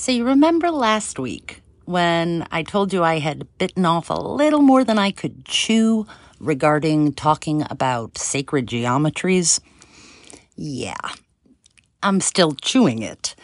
So, 0.00 0.12
you 0.12 0.24
remember 0.24 0.70
last 0.70 1.18
week 1.18 1.60
when 1.84 2.48
I 2.50 2.62
told 2.62 2.90
you 2.90 3.04
I 3.04 3.18
had 3.18 3.46
bitten 3.58 3.84
off 3.84 4.08
a 4.08 4.14
little 4.14 4.62
more 4.62 4.82
than 4.82 4.98
I 4.98 5.10
could 5.10 5.44
chew 5.44 6.06
regarding 6.38 7.12
talking 7.12 7.66
about 7.68 8.16
sacred 8.16 8.66
geometries? 8.66 9.60
Yeah, 10.56 10.96
I'm 12.02 12.22
still 12.22 12.52
chewing 12.52 13.02
it. 13.02 13.34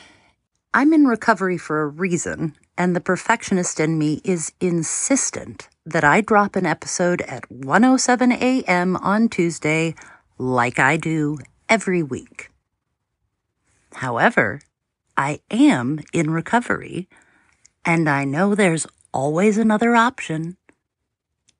I'm 0.73 0.95
in 0.95 1.05
recovery 1.05 1.59
for 1.59 1.83
a 1.83 1.89
reason, 1.89 2.55
and 2.79 2.97
the 2.97 3.03
perfectionist 3.03 3.79
in 3.79 3.99
me 3.99 4.23
is 4.25 4.51
insistent 4.59 5.69
that 5.85 6.05
I 6.05 6.23
drop 6.23 6.57
an 6.57 6.65
episode 6.65 7.21
at 7.21 7.51
107 7.51 8.33
a.m. 8.33 8.97
on 8.97 9.29
Tuesday, 9.29 9.95
like 10.39 10.79
I 10.79 10.97
do 10.97 11.39
every 11.69 12.03
week. 12.03 12.51
However, 13.93 14.63
I 15.17 15.41
am 15.51 16.01
in 16.13 16.31
recovery, 16.31 17.09
and 17.85 18.09
I 18.09 18.25
know 18.25 18.55
there's 18.55 18.87
always 19.13 19.59
another 19.59 19.97
option. 19.97 20.57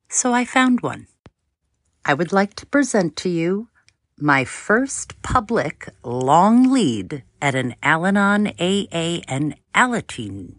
So 0.09 0.33
I 0.33 0.45
found 0.45 0.81
one. 0.81 1.07
I 2.05 2.15
would 2.15 2.33
like 2.33 2.55
to 2.55 2.67
present 2.67 3.17
to 3.17 3.29
you 3.29 3.69
my 4.19 4.45
first 4.45 5.21
public 5.23 5.89
long 6.05 6.71
lead 6.71 7.23
at 7.43 7.55
an 7.55 7.75
Al 7.83 8.07
Anon 8.07 8.49
AA 8.59 9.21
and 9.29 9.57
Alateen 9.75 10.55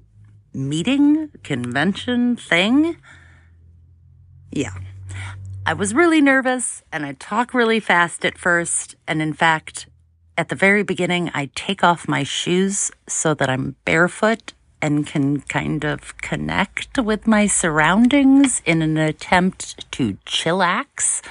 meeting, 0.58 1.30
convention 1.44 2.36
thing. 2.36 2.98
Yeah. 4.52 4.74
I 5.66 5.74
was 5.74 5.94
really 5.94 6.22
nervous 6.22 6.84
and 6.92 7.06
I 7.06 7.14
talk 7.14 7.54
really 7.54 7.80
fast 7.80 8.26
at 8.26 8.38
first. 8.38 8.96
And 9.08 9.22
in 9.22 9.34
fact, 9.34 9.88
at 10.38 10.50
the 10.50 10.56
very 10.56 10.84
beginning, 10.84 11.32
I 11.34 11.50
take 11.56 11.84
off 11.84 12.08
my 12.08 12.22
shoes 12.24 12.92
so 13.08 13.34
that 13.34 13.50
I'm 13.50 13.76
barefoot 13.86 14.54
and 14.80 15.08
can 15.08 15.42
kind 15.42 15.84
of 15.84 16.16
connect 16.18 17.00
with 17.00 17.26
my 17.26 17.48
surroundings 17.48 18.62
in 18.64 18.84
an 18.84 18.98
attempt 18.98 19.92
to 19.94 20.14
chillax. 20.28 21.24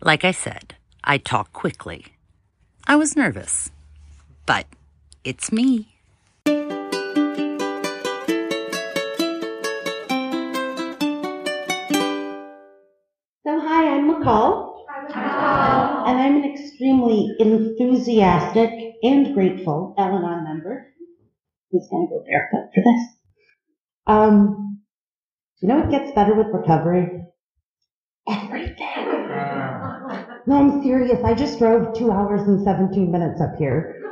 Like 0.00 0.24
I 0.24 0.32
said, 0.32 0.76
I 1.04 1.18
talk 1.18 1.52
quickly. 1.52 2.06
I 2.86 2.96
was 2.96 3.16
nervous, 3.16 3.70
but 4.46 4.66
it's 5.24 5.52
me. 5.52 5.88
So, 13.46 13.60
hi, 13.60 13.94
I'm 13.94 14.10
McCall. 14.10 14.63
And 16.14 16.22
I'm 16.22 16.44
an 16.44 16.54
extremely 16.54 17.34
enthusiastic 17.40 18.70
and 19.02 19.34
grateful 19.34 19.96
Al 19.98 20.16
Anon 20.16 20.44
member 20.44 20.86
who's 21.72 21.88
going 21.90 22.06
to 22.06 22.14
go 22.14 22.24
barefoot 22.24 22.70
for 22.72 22.84
this. 22.84 23.08
Um, 24.06 24.80
you 25.60 25.66
know 25.66 25.80
what 25.80 25.90
gets 25.90 26.12
better 26.12 26.36
with 26.36 26.54
recovery? 26.54 27.24
Everything. 28.28 28.76
No, 30.46 30.58
I'm 30.58 30.82
serious. 30.82 31.18
I 31.24 31.32
just 31.32 31.58
drove 31.58 31.96
two 31.96 32.12
hours 32.12 32.42
and 32.42 32.62
17 32.62 33.10
minutes 33.10 33.40
up 33.40 33.56
here. 33.56 34.02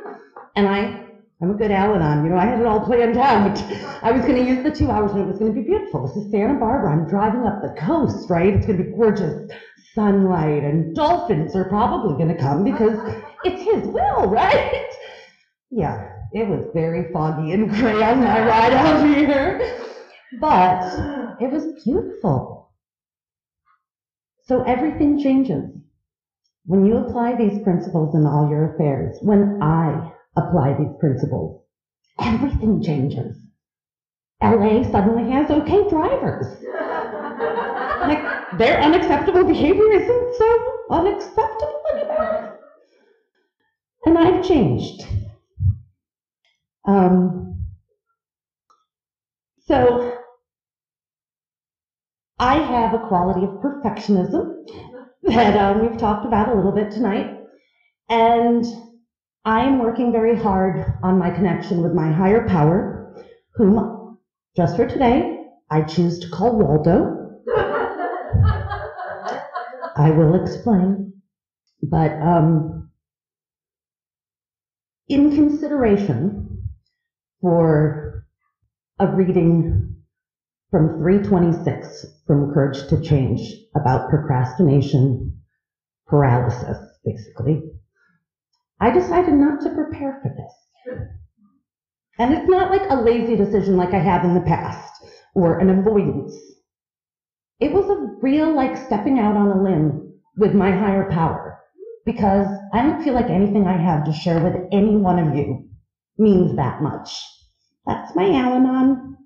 And 0.56 0.67
I, 0.67 1.05
I'm 1.42 1.50
a 1.50 1.55
good 1.55 1.70
Al 1.70 1.95
Anon. 1.95 2.25
You 2.25 2.30
know, 2.30 2.39
I 2.39 2.47
had 2.47 2.58
it 2.58 2.67
all 2.67 2.80
planned 2.80 3.19
out. 3.19 3.62
I 4.03 4.11
was 4.11 4.23
going 4.23 4.42
to 4.42 4.50
use 4.50 4.64
the 4.64 4.70
two 4.70 4.91
hours 4.91 5.12
and 5.12 5.20
it 5.20 5.27
was 5.27 5.39
going 5.39 5.55
to 5.55 5.61
be 5.61 5.67
beautiful. 5.67 6.06
This 6.06 6.17
is 6.17 6.30
Santa 6.33 6.55
Barbara. 6.55 6.91
I'm 6.91 7.06
driving 7.06 7.42
up 7.42 7.61
the 7.61 7.78
coast, 7.78 8.30
right? 8.30 8.55
It's 8.55 8.64
going 8.64 8.78
to 8.78 8.84
be 8.84 8.91
gorgeous 8.92 9.53
sunlight 9.94 10.64
and 10.64 10.94
dolphins 10.94 11.54
are 11.54 11.68
probably 11.68 12.14
going 12.16 12.34
to 12.34 12.40
come 12.40 12.64
because 12.64 12.98
it's 13.44 13.62
his 13.62 13.86
will, 13.86 14.26
right? 14.28 14.90
Yeah, 15.70 16.08
it 16.32 16.48
was 16.48 16.66
very 16.74 17.12
foggy 17.12 17.52
and 17.52 17.68
gray 17.70 18.02
on 18.02 18.20
my 18.20 18.46
ride 18.46 18.72
out 18.72 19.06
here, 19.17 19.78
but 20.40 20.83
it 21.40 21.50
was 21.50 21.83
beautiful. 21.84 22.72
So 24.44 24.62
everything 24.64 25.22
changes. 25.22 25.70
When 26.64 26.86
you 26.86 26.98
apply 26.98 27.36
these 27.36 27.62
principles 27.62 28.14
in 28.14 28.27
all 28.27 28.48
your 28.48 28.74
affairs, 28.74 29.18
when 29.22 29.61
I 29.62 30.12
apply 30.36 30.74
these 30.78 30.94
principles, 31.00 31.64
everything 32.20 32.83
changes. 32.83 33.36
LA 34.42 34.83
suddenly 34.90 35.30
has 35.30 35.50
okay 35.50 35.88
drivers. 35.88 36.46
Like, 37.12 38.58
their 38.58 38.80
unacceptable 38.80 39.45
behavior 39.45 39.92
isn't 39.92 40.34
so 40.34 40.78
unacceptable 40.90 41.83
anymore. 41.95 42.58
And 44.06 44.18
I've 44.18 44.45
changed. 44.45 45.06
Um, 46.86 47.67
so, 49.61 50.17
I 52.39 52.55
have 52.56 52.95
a 52.95 53.06
quality 53.06 53.44
of 53.44 53.61
perfectionism 53.61 54.67
that 55.23 55.56
um, 55.56 55.86
we've 55.86 55.98
talked 55.98 56.24
about 56.24 56.48
a 56.48 56.55
little 56.55 56.73
bit 56.73 56.90
tonight. 56.90 57.36
And 58.08 58.64
I'm 59.44 59.79
working 59.79 60.12
very 60.12 60.34
hard 60.36 60.84
on 61.02 61.18
my 61.18 61.30
connection 61.30 61.83
with 61.83 61.92
my 61.92 62.11
higher 62.11 62.46
power, 62.48 63.14
whom, 63.55 64.18
just 64.56 64.77
for 64.77 64.86
today, 64.86 65.42
I 65.72 65.80
choose 65.80 66.18
to 66.18 66.28
call 66.28 66.58
Waldo. 66.58 67.40
I 69.96 70.10
will 70.10 70.34
explain. 70.34 71.14
But 71.83 72.12
um, 72.20 72.90
in 75.08 75.34
consideration 75.34 76.68
for 77.40 78.27
a 78.98 79.06
reading 79.06 79.96
from 80.70 80.98
326 80.98 82.05
from 82.27 82.52
Courage 82.52 82.86
to 82.88 83.00
Change 83.00 83.40
about 83.74 84.11
procrastination 84.11 85.40
paralysis, 86.06 86.77
basically, 87.02 87.62
I 88.78 88.90
decided 88.90 89.32
not 89.32 89.62
to 89.62 89.70
prepare 89.70 90.20
for 90.22 90.34
this. 90.36 91.08
And 92.18 92.34
it's 92.34 92.50
not 92.50 92.70
like 92.70 92.90
a 92.90 93.00
lazy 93.00 93.36
decision 93.36 93.78
like 93.78 93.94
I 93.94 94.00
have 94.00 94.27
in 94.27 94.34
the 94.34 94.42
past 94.42 94.92
or 95.34 95.58
an 95.58 95.70
avoidance. 95.70 96.34
It 97.60 97.72
was 97.72 97.88
a 97.88 98.16
real 98.20 98.54
like 98.54 98.76
stepping 98.76 99.18
out 99.18 99.36
on 99.36 99.48
a 99.48 99.62
limb 99.62 100.14
with 100.36 100.54
my 100.54 100.70
higher 100.70 101.10
power 101.10 101.58
because 102.04 102.46
I 102.72 102.82
don't 102.82 103.02
feel 103.02 103.14
like 103.14 103.30
anything 103.30 103.66
I 103.66 103.76
have 103.76 104.04
to 104.04 104.12
share 104.12 104.42
with 104.42 104.56
any 104.72 104.96
one 104.96 105.18
of 105.18 105.36
you 105.36 105.68
means 106.18 106.56
that 106.56 106.82
much. 106.82 107.20
That's 107.86 108.14
my 108.14 108.24
Al 108.34 108.54
Anon. 108.54 109.16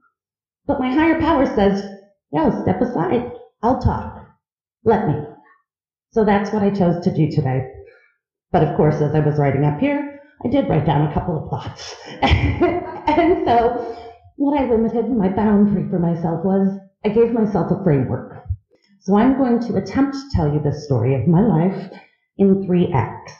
But 0.66 0.80
my 0.80 0.92
higher 0.92 1.20
power 1.20 1.46
says, 1.46 1.84
no, 2.32 2.62
step 2.62 2.80
aside. 2.80 3.30
I'll 3.62 3.80
talk. 3.80 4.26
Let 4.84 5.06
me. 5.06 5.14
So 6.10 6.24
that's 6.24 6.52
what 6.52 6.62
I 6.62 6.70
chose 6.70 7.02
to 7.04 7.14
do 7.14 7.30
today. 7.30 7.66
But 8.52 8.64
of 8.64 8.76
course, 8.76 8.96
as 8.96 9.14
I 9.14 9.20
was 9.20 9.38
writing 9.38 9.64
up 9.64 9.78
here, 9.78 10.20
I 10.44 10.48
did 10.48 10.68
write 10.68 10.86
down 10.86 11.06
a 11.06 11.14
couple 11.14 11.42
of 11.42 11.50
thoughts. 11.50 11.94
and 12.22 13.46
so 13.46 14.05
what 14.36 14.60
I 14.60 14.68
limited, 14.68 15.10
my 15.10 15.28
boundary 15.28 15.88
for 15.88 15.98
myself 15.98 16.44
was 16.44 16.78
I 17.04 17.08
gave 17.08 17.32
myself 17.32 17.70
a 17.70 17.82
framework. 17.82 18.44
So 19.00 19.16
I'm 19.16 19.38
going 19.38 19.60
to 19.60 19.76
attempt 19.76 20.14
to 20.14 20.30
tell 20.32 20.52
you 20.52 20.60
the 20.60 20.72
story 20.72 21.14
of 21.14 21.26
my 21.26 21.40
life 21.40 21.92
in 22.36 22.66
three 22.66 22.92
acts. 22.92 23.32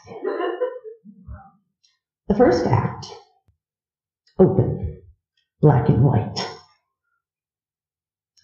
The 2.27 2.35
first 2.35 2.65
act, 2.65 3.07
open, 4.39 5.01
black 5.61 5.87
and 5.89 6.03
white. 6.03 6.49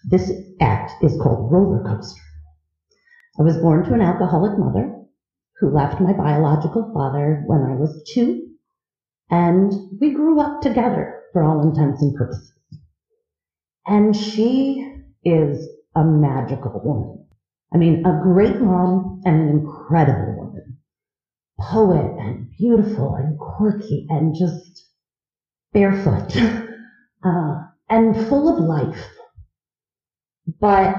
This 0.04 0.32
act 0.60 0.92
is 1.02 1.20
called 1.20 1.50
roller 1.50 1.82
coaster. 1.82 2.20
I 3.38 3.42
was 3.42 3.56
born 3.56 3.84
to 3.84 3.94
an 3.94 4.00
alcoholic 4.00 4.58
mother 4.58 5.02
who 5.58 5.70
left 5.70 6.00
my 6.00 6.12
biological 6.12 6.92
father 6.94 7.42
when 7.46 7.62
I 7.62 7.74
was 7.74 8.02
two, 8.12 8.48
and 9.30 9.72
we 10.00 10.12
grew 10.12 10.40
up 10.40 10.60
together 10.60 11.23
for 11.34 11.42
all 11.42 11.68
intents 11.68 12.00
and 12.00 12.14
purposes. 12.14 12.52
And 13.86 14.16
she 14.16 15.02
is 15.24 15.68
a 15.94 16.04
magical 16.04 16.80
woman. 16.82 17.26
I 17.74 17.76
mean, 17.76 18.06
a 18.06 18.20
great 18.22 18.60
mom 18.60 19.20
and 19.26 19.42
an 19.42 19.48
incredible 19.48 20.36
woman. 20.36 20.78
Poet 21.58 22.16
and 22.18 22.48
beautiful 22.56 23.16
and 23.16 23.38
quirky 23.38 24.06
and 24.08 24.34
just 24.34 24.86
barefoot 25.72 26.36
uh, 27.24 27.62
and 27.90 28.28
full 28.28 28.48
of 28.48 28.64
life. 28.64 29.08
But 30.60 30.94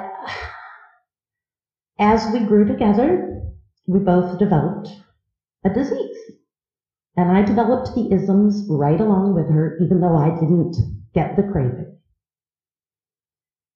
as 1.98 2.32
we 2.34 2.40
grew 2.42 2.66
together, 2.66 3.42
we 3.88 4.00
both 4.00 4.38
developed 4.38 4.90
a 5.64 5.70
disease. 5.70 6.18
And 7.18 7.32
I 7.32 7.44
developed 7.44 7.96
the 7.96 8.12
isms 8.12 8.66
right 8.70 9.00
along 9.00 9.36
with 9.36 9.50
her, 9.50 9.78
even 9.82 10.02
though 10.02 10.18
I 10.18 10.32
didn't 10.40 10.76
get 11.14 11.36
the 11.36 11.44
craving. 11.44 11.98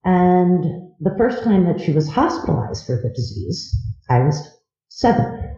And 0.04 0.64
the 1.00 1.16
first 1.18 1.44
time 1.44 1.66
that 1.66 1.80
she 1.80 1.94
was 1.94 2.10
hospitalized 2.10 2.86
for 2.86 3.02
the 3.02 3.10
disease, 3.10 3.74
I 4.10 4.20
was 4.20 4.46
seven. 4.90 5.56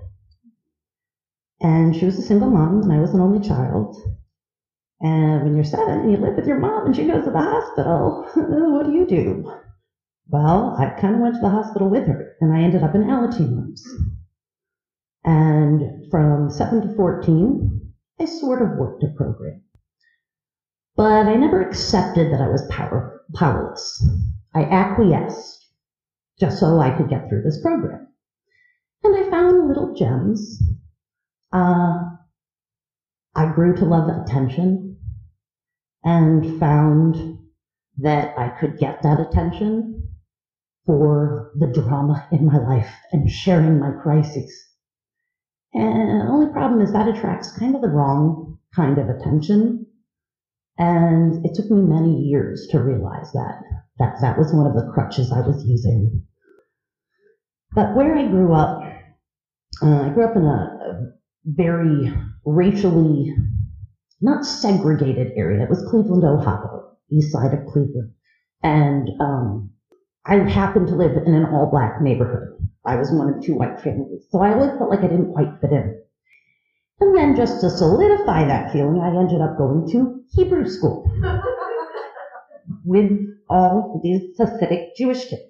And 1.59 1.95
she 1.95 2.05
was 2.05 2.17
a 2.17 2.23
single 2.23 2.49
mom, 2.49 2.81
and 2.83 2.93
I 2.93 2.99
was 2.99 3.13
an 3.13 3.21
only 3.21 3.47
child. 3.47 3.95
And 5.01 5.43
when 5.43 5.55
you're 5.55 5.63
seven 5.63 6.01
and 6.01 6.11
you 6.11 6.17
live 6.17 6.35
with 6.35 6.45
your 6.45 6.59
mom 6.59 6.85
and 6.85 6.95
she 6.95 7.07
goes 7.07 7.25
to 7.25 7.31
the 7.31 7.39
hospital, 7.39 8.27
what 8.35 8.85
do 8.85 8.93
you 8.93 9.07
do? 9.07 9.51
Well, 10.27 10.75
I 10.77 10.89
kind 10.99 11.15
of 11.15 11.21
went 11.21 11.35
to 11.35 11.41
the 11.41 11.49
hospital 11.49 11.89
with 11.89 12.07
her 12.07 12.35
and 12.39 12.53
I 12.53 12.61
ended 12.61 12.83
up 12.83 12.93
in 12.93 13.03
Alateen 13.03 13.51
rooms. 13.51 13.83
And 15.23 16.09
from 16.09 16.49
7 16.49 16.81
to 16.81 16.95
14, 16.95 17.93
I 18.19 18.25
sort 18.25 18.61
of 18.61 18.77
worked 18.77 19.03
a 19.03 19.07
program. 19.15 19.61
But 20.95 21.27
I 21.27 21.35
never 21.35 21.61
accepted 21.61 22.31
that 22.31 22.41
I 22.41 22.49
was 22.49 22.67
power, 22.69 23.21
powerless. 23.33 24.07
I 24.53 24.63
acquiesced 24.63 25.67
just 26.39 26.59
so 26.59 26.79
I 26.79 26.95
could 26.97 27.09
get 27.09 27.29
through 27.29 27.43
this 27.43 27.61
program. 27.61 28.07
And 29.03 29.15
I 29.15 29.29
found 29.29 29.67
little 29.67 29.93
gems. 29.93 30.61
Uh, 31.51 31.99
I 33.35 33.51
grew 33.53 33.75
to 33.75 33.85
love 33.85 34.09
attention 34.09 34.97
and 36.03 36.59
found 36.59 37.39
that 37.97 38.37
I 38.37 38.49
could 38.59 38.77
get 38.77 39.01
that 39.03 39.19
attention 39.19 40.09
for 40.85 41.51
the 41.59 41.67
drama 41.67 42.27
in 42.31 42.45
my 42.45 42.57
life 42.57 42.91
and 43.11 43.29
sharing 43.29 43.79
my 43.79 43.91
crises. 43.91 44.70
And 45.73 46.21
the 46.21 46.31
only 46.31 46.51
problem 46.51 46.81
is 46.81 46.91
that 46.91 47.07
attracts 47.07 47.57
kind 47.57 47.75
of 47.75 47.81
the 47.81 47.89
wrong 47.89 48.57
kind 48.75 48.97
of 48.97 49.09
attention. 49.09 49.85
And 50.77 51.45
it 51.45 51.53
took 51.55 51.69
me 51.69 51.81
many 51.81 52.21
years 52.21 52.67
to 52.71 52.79
realize 52.79 53.31
that. 53.33 53.61
That 53.99 54.15
that 54.21 54.37
was 54.37 54.53
one 54.53 54.65
of 54.65 54.73
the 54.73 54.91
crutches 54.93 55.31
I 55.31 55.41
was 55.41 55.63
using. 55.65 56.23
But 57.73 57.95
where 57.95 58.15
I 58.15 58.27
grew 58.27 58.53
up, 58.53 58.81
uh, 59.81 60.01
I 60.01 60.09
grew 60.09 60.25
up 60.25 60.35
in 60.35 60.43
a, 60.43 60.47
a 60.47 61.11
very 61.45 62.11
racially 62.45 63.33
not 64.21 64.45
segregated 64.45 65.33
area. 65.35 65.63
It 65.63 65.69
was 65.69 65.85
Cleveland, 65.89 66.23
Ohio, 66.23 66.97
east 67.11 67.31
side 67.31 67.53
of 67.53 67.65
Cleveland. 67.65 68.13
And 68.63 69.09
um, 69.19 69.71
I 70.25 70.35
happened 70.35 70.87
to 70.87 70.95
live 70.95 71.17
in 71.25 71.33
an 71.33 71.45
all 71.45 71.69
black 71.71 72.01
neighborhood. 72.01 72.70
I 72.85 72.95
was 72.95 73.11
one 73.11 73.33
of 73.33 73.43
two 73.43 73.55
white 73.55 73.79
families. 73.81 74.25
So 74.29 74.41
I 74.41 74.53
always 74.53 74.71
felt 74.77 74.89
like 74.89 75.01
I 75.01 75.07
didn't 75.07 75.33
quite 75.33 75.59
fit 75.61 75.71
in. 75.71 76.01
And 76.99 77.15
then 77.15 77.35
just 77.35 77.61
to 77.61 77.69
solidify 77.69 78.45
that 78.45 78.71
feeling, 78.71 78.99
I 79.01 79.09
ended 79.09 79.41
up 79.41 79.57
going 79.57 79.89
to 79.91 80.21
Hebrew 80.31 80.67
school 80.67 81.11
with 82.85 83.11
all 83.49 83.99
these 84.03 84.37
Hasidic 84.39 84.95
Jewish 84.95 85.25
kids. 85.25 85.41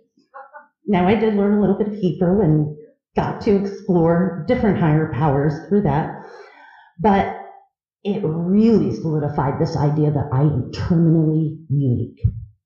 Now 0.85 1.07
I 1.07 1.15
did 1.15 1.35
learn 1.35 1.57
a 1.57 1.61
little 1.61 1.77
bit 1.77 1.87
of 1.87 1.95
Hebrew 1.95 2.41
and 2.41 2.75
got 3.15 3.41
to 3.41 3.55
explore 3.55 4.45
different 4.47 4.79
higher 4.79 5.11
powers 5.13 5.53
through 5.67 5.83
that. 5.83 6.23
But 6.99 7.37
it 8.03 8.23
really 8.23 8.93
solidified 8.95 9.59
this 9.59 9.77
idea 9.77 10.11
that 10.11 10.29
I 10.33 10.41
am 10.41 10.71
terminally 10.71 11.57
unique. 11.69 12.19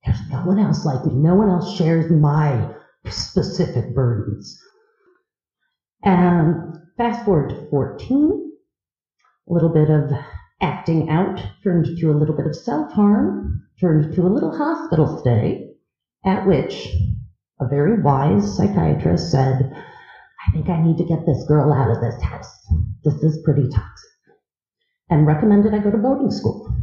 There's 0.05 0.21
no 0.29 0.37
one 0.39 0.59
else 0.59 0.85
like 0.85 1.05
me. 1.05 1.13
No 1.15 1.35
one 1.35 1.49
else 1.49 1.77
shares 1.77 2.09
my 2.11 2.73
specific 3.11 3.93
burdens. 3.93 4.59
And 6.03 6.77
fast 6.97 7.25
forward 7.25 7.49
to 7.49 7.69
14, 7.69 8.51
a 9.49 9.53
little 9.53 9.69
bit 9.69 9.89
of 9.89 10.11
acting 10.61 11.09
out 11.09 11.39
turned 11.63 11.85
to 11.97 12.11
a 12.11 12.17
little 12.17 12.35
bit 12.35 12.47
of 12.47 12.55
self 12.55 12.91
harm, 12.91 13.67
turned 13.79 14.13
to 14.15 14.21
a 14.21 14.29
little 14.29 14.55
hospital 14.55 15.19
stay, 15.19 15.71
at 16.25 16.45
which 16.47 16.87
a 17.59 17.67
very 17.67 18.01
wise 18.01 18.55
psychiatrist 18.55 19.31
said, 19.31 19.71
I 20.47 20.51
think 20.51 20.69
I 20.69 20.81
need 20.81 20.97
to 20.97 21.05
get 21.05 21.25
this 21.25 21.43
girl 21.47 21.73
out 21.73 21.91
of 21.91 22.01
this 22.01 22.21
house. 22.21 22.67
This 23.03 23.15
is 23.23 23.41
pretty 23.43 23.67
toxic. 23.69 24.11
And 25.09 25.27
recommended 25.27 25.73
I 25.73 25.79
go 25.79 25.91
to 25.91 25.97
boarding 25.97 26.31
school. 26.31 26.73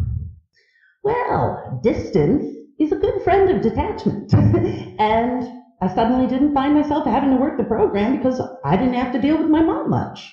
Well, 1.03 1.81
distance 1.83 2.45
is 2.79 2.93
a 2.93 2.97
good 2.97 3.23
friend 3.23 3.51
of 3.51 3.63
detachment. 3.63 4.33
and 4.99 5.62
I 5.83 5.93
suddenly 5.93 6.29
didn't 6.29 6.55
find 6.55 6.75
myself 6.75 7.07
having 7.07 7.31
to 7.31 7.37
work 7.37 7.59
the 7.59 7.65
program 7.65 8.17
because 8.17 8.41
I 8.65 8.77
didn't 8.77 8.95
have 8.95 9.13
to 9.15 9.21
deal 9.21 9.37
with 9.37 9.49
my 9.49 9.63
mom 9.63 9.91
much. 9.91 10.33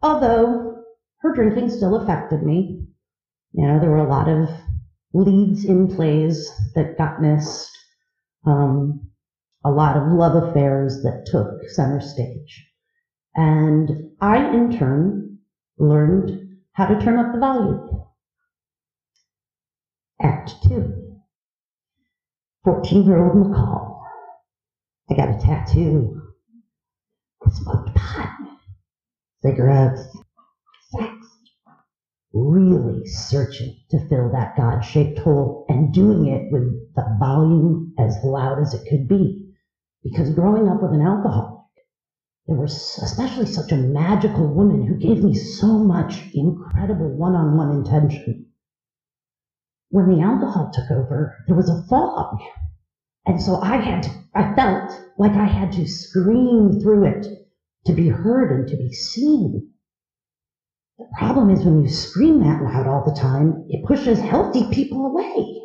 Although 0.00 0.84
her 1.18 1.34
drinking 1.34 1.70
still 1.70 1.96
affected 1.96 2.44
me. 2.44 2.86
You 3.54 3.66
know, 3.66 3.80
there 3.80 3.90
were 3.90 3.96
a 3.96 4.08
lot 4.08 4.28
of 4.28 4.48
leads 5.12 5.64
in 5.64 5.88
plays 5.88 6.48
that 6.76 6.96
got 6.96 7.20
missed. 7.20 7.76
Um, 8.46 9.10
a 9.64 9.70
lot 9.72 9.96
of 9.96 10.12
love 10.12 10.40
affairs 10.40 11.02
that 11.02 11.26
took 11.26 11.68
center 11.70 12.00
stage. 12.00 12.64
And 13.34 14.12
I, 14.20 14.48
in 14.54 14.78
turn, 14.78 15.38
learned 15.76 16.58
how 16.74 16.86
to 16.86 17.00
turn 17.00 17.18
up 17.18 17.32
the 17.32 17.40
volume. 17.40 18.04
Act 20.22 20.54
two. 20.62 21.18
14 22.64 23.04
year 23.04 23.24
old 23.24 23.48
McCall. 23.48 23.91
I 25.10 25.14
got 25.14 25.28
a 25.28 25.38
tattoo. 25.38 26.22
I 27.44 27.50
smoked 27.50 27.94
pot, 27.94 28.38
cigarettes, 29.42 30.02
sex. 30.90 31.12
Really 32.32 33.06
searching 33.06 33.76
to 33.90 34.08
fill 34.08 34.30
that 34.32 34.56
God 34.56 34.80
shaped 34.80 35.18
hole 35.18 35.66
and 35.68 35.92
doing 35.92 36.26
it 36.26 36.50
with 36.50 36.94
the 36.94 37.16
volume 37.20 37.94
as 37.98 38.16
loud 38.24 38.60
as 38.60 38.72
it 38.72 38.88
could 38.88 39.06
be. 39.06 39.52
Because 40.02 40.34
growing 40.34 40.68
up 40.68 40.82
with 40.82 40.92
an 40.92 41.02
alcoholic, 41.02 41.60
there 42.46 42.56
was 42.56 42.98
especially 43.02 43.46
such 43.46 43.70
a 43.70 43.76
magical 43.76 44.46
woman 44.46 44.86
who 44.86 44.96
gave 44.96 45.22
me 45.22 45.34
so 45.34 45.78
much 45.78 46.22
incredible 46.34 47.08
one 47.08 47.34
on 47.34 47.56
one 47.56 47.70
intention. 47.70 48.46
When 49.90 50.08
the 50.08 50.22
alcohol 50.22 50.70
took 50.72 50.90
over, 50.90 51.36
there 51.46 51.56
was 51.56 51.68
a 51.68 51.82
fog. 51.88 52.40
And 53.26 53.40
so 53.40 53.56
I 53.56 53.76
had 53.76 54.02
to, 54.04 54.10
I 54.34 54.54
felt 54.54 54.98
like 55.18 55.32
I 55.32 55.44
had 55.44 55.72
to 55.72 55.86
scream 55.86 56.80
through 56.80 57.04
it 57.04 57.26
to 57.86 57.92
be 57.92 58.08
heard 58.08 58.50
and 58.50 58.68
to 58.68 58.76
be 58.76 58.92
seen. 58.92 59.70
The 60.98 61.06
problem 61.18 61.50
is 61.50 61.64
when 61.64 61.82
you 61.82 61.88
scream 61.88 62.40
that 62.40 62.62
loud 62.62 62.86
all 62.86 63.04
the 63.04 63.18
time, 63.18 63.66
it 63.68 63.84
pushes 63.84 64.20
healthy 64.20 64.68
people 64.72 65.06
away. 65.06 65.62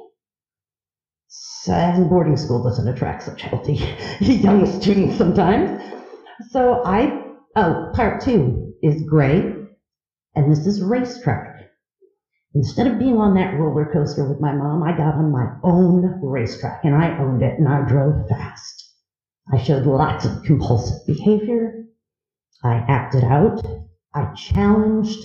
And 1.69 2.09
boarding 2.09 2.37
school 2.37 2.63
doesn't 2.63 2.87
attract 2.87 3.23
such 3.23 3.41
healthy 3.41 3.73
young 4.19 4.65
students 4.65 5.17
sometimes. 5.17 5.81
So 6.49 6.81
I, 6.85 7.23
oh, 7.55 7.91
part 7.93 8.21
two 8.21 8.73
is 8.81 9.03
gray, 9.03 9.53
and 10.35 10.51
this 10.51 10.65
is 10.65 10.81
racetrack. 10.81 11.56
Instead 12.57 12.87
of 12.87 12.97
being 12.97 13.17
on 13.17 13.35
that 13.35 13.53
roller 13.59 13.85
coaster 13.93 14.27
with 14.27 14.41
my 14.41 14.51
mom, 14.51 14.81
I 14.81 14.91
got 14.97 15.13
on 15.13 15.31
my 15.31 15.45
own 15.61 16.19
racetrack 16.23 16.83
and 16.83 16.95
I 16.95 17.15
owned 17.19 17.43
it 17.43 17.59
and 17.59 17.67
I 17.67 17.87
drove 17.87 18.27
fast. 18.27 18.95
I 19.53 19.59
showed 19.59 19.85
lots 19.85 20.25
of 20.25 20.41
compulsive 20.41 21.05
behavior. 21.05 21.83
I 22.63 22.77
acted 22.87 23.23
out. 23.23 23.63
I 24.15 24.33
challenged 24.33 25.23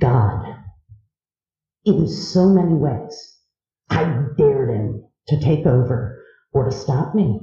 God 0.00 0.56
in 1.84 2.08
so 2.08 2.48
many 2.48 2.74
ways. 2.74 3.38
I 3.88 4.02
dared 4.36 4.74
him 4.74 5.04
to 5.28 5.38
take 5.38 5.64
over 5.64 6.24
or 6.52 6.64
to 6.64 6.72
stop 6.72 7.14
me 7.14 7.38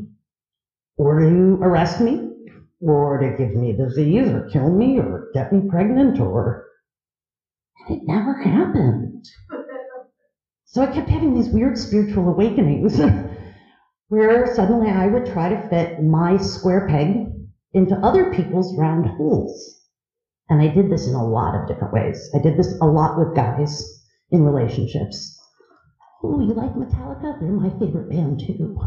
or 0.97 1.21
to 1.21 1.57
arrest 1.61 2.01
me 2.01 2.31
or 2.81 3.17
to 3.17 3.37
give 3.37 3.55
me 3.55 3.77
disease 3.77 4.27
or 4.27 4.49
kill 4.49 4.69
me 4.69 4.99
or 4.99 5.29
get 5.33 5.53
me 5.53 5.69
pregnant 5.69 6.19
or 6.19 6.65
it 7.91 8.01
never 8.05 8.41
happened. 8.41 9.25
So 10.65 10.83
I 10.83 10.87
kept 10.87 11.09
having 11.09 11.33
these 11.33 11.49
weird 11.49 11.77
spiritual 11.77 12.29
awakenings 12.29 13.01
where 14.09 14.53
suddenly 14.55 14.89
I 14.89 15.07
would 15.07 15.25
try 15.25 15.49
to 15.49 15.69
fit 15.69 16.03
my 16.03 16.37
square 16.37 16.87
peg 16.87 17.27
into 17.73 17.95
other 17.97 18.33
people's 18.33 18.77
round 18.77 19.05
holes. 19.05 19.87
And 20.49 20.61
I 20.61 20.67
did 20.67 20.89
this 20.91 21.07
in 21.07 21.13
a 21.13 21.25
lot 21.25 21.55
of 21.55 21.67
different 21.67 21.93
ways. 21.93 22.29
I 22.33 22.39
did 22.39 22.57
this 22.57 22.79
a 22.81 22.85
lot 22.85 23.17
with 23.17 23.35
guys 23.35 24.03
in 24.31 24.43
relationships. 24.43 25.35
Oh, 26.23 26.39
you 26.41 26.53
like 26.53 26.73
Metallica? 26.75 27.39
They're 27.39 27.49
my 27.49 27.69
favorite 27.79 28.09
band 28.09 28.39
too. 28.39 28.77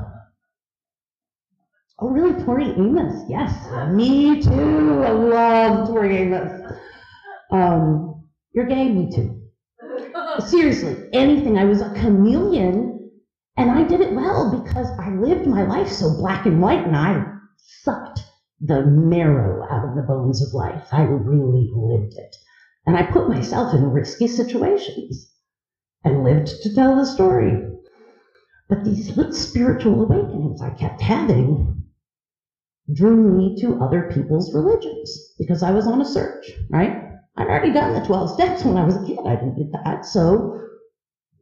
Oh, 1.99 2.09
really? 2.09 2.43
Tori 2.45 2.71
Amos? 2.71 3.25
Yes, 3.29 3.71
me 3.93 4.41
too. 4.43 5.03
I 5.05 5.11
love 5.11 5.89
Tori 5.89 6.17
Amos. 6.17 6.73
Um, 7.51 8.12
you're 8.53 8.67
gay, 8.67 8.89
me 8.89 9.11
too. 9.15 9.39
Seriously, 10.47 11.09
anything. 11.13 11.59
I 11.59 11.65
was 11.65 11.81
a 11.81 11.95
chameleon, 11.95 13.11
and 13.57 13.71
I 13.71 13.85
did 13.85 14.01
it 14.01 14.15
well 14.15 14.63
because 14.63 14.89
I 14.99 15.11
lived 15.11 15.47
my 15.47 15.63
life 15.63 15.89
so 15.89 16.15
black 16.17 16.47
and 16.47 16.61
white, 16.61 16.87
and 16.87 16.97
I 16.97 17.25
sucked 17.57 18.21
the 18.61 18.87
marrow 18.87 19.67
out 19.71 19.89
of 19.89 19.97
the 19.97 20.03
bones 20.03 20.41
of 20.47 20.55
life. 20.55 20.87
I 20.93 21.03
really 21.03 21.71
lived 21.75 22.15
it. 22.15 22.37
And 22.87 22.97
I 22.97 23.03
put 23.05 23.29
myself 23.29 23.75
in 23.75 23.91
risky 23.91 24.29
situations 24.29 25.31
and 26.05 26.25
lived 26.25 26.49
to 26.63 26.75
tell 26.75 26.97
the 26.97 27.07
story. 27.07 27.69
But 28.69 28.85
these 28.85 29.17
little 29.17 29.33
spiritual 29.33 30.03
awakenings 30.03 30.63
I 30.63 30.71
kept 30.71 31.01
having 31.01 31.85
drew 32.93 33.17
me 33.17 33.61
to 33.61 33.81
other 33.81 34.11
people's 34.13 34.55
religions 34.55 35.35
because 35.39 35.63
I 35.63 35.71
was 35.71 35.87
on 35.87 36.01
a 36.01 36.05
search, 36.05 36.51
right? 36.71 37.12
I'd 37.37 37.49
already 37.49 37.73
done 37.73 37.95
the 37.95 38.07
12 38.07 38.31
steps 38.31 38.65
when 38.65 38.77
I 38.77 38.85
was 38.85 38.97
a 38.97 39.07
kid. 39.07 39.19
I 39.27 39.37
didn't 39.37 39.57
get 39.57 39.73
that. 39.85 40.05
So 40.05 40.63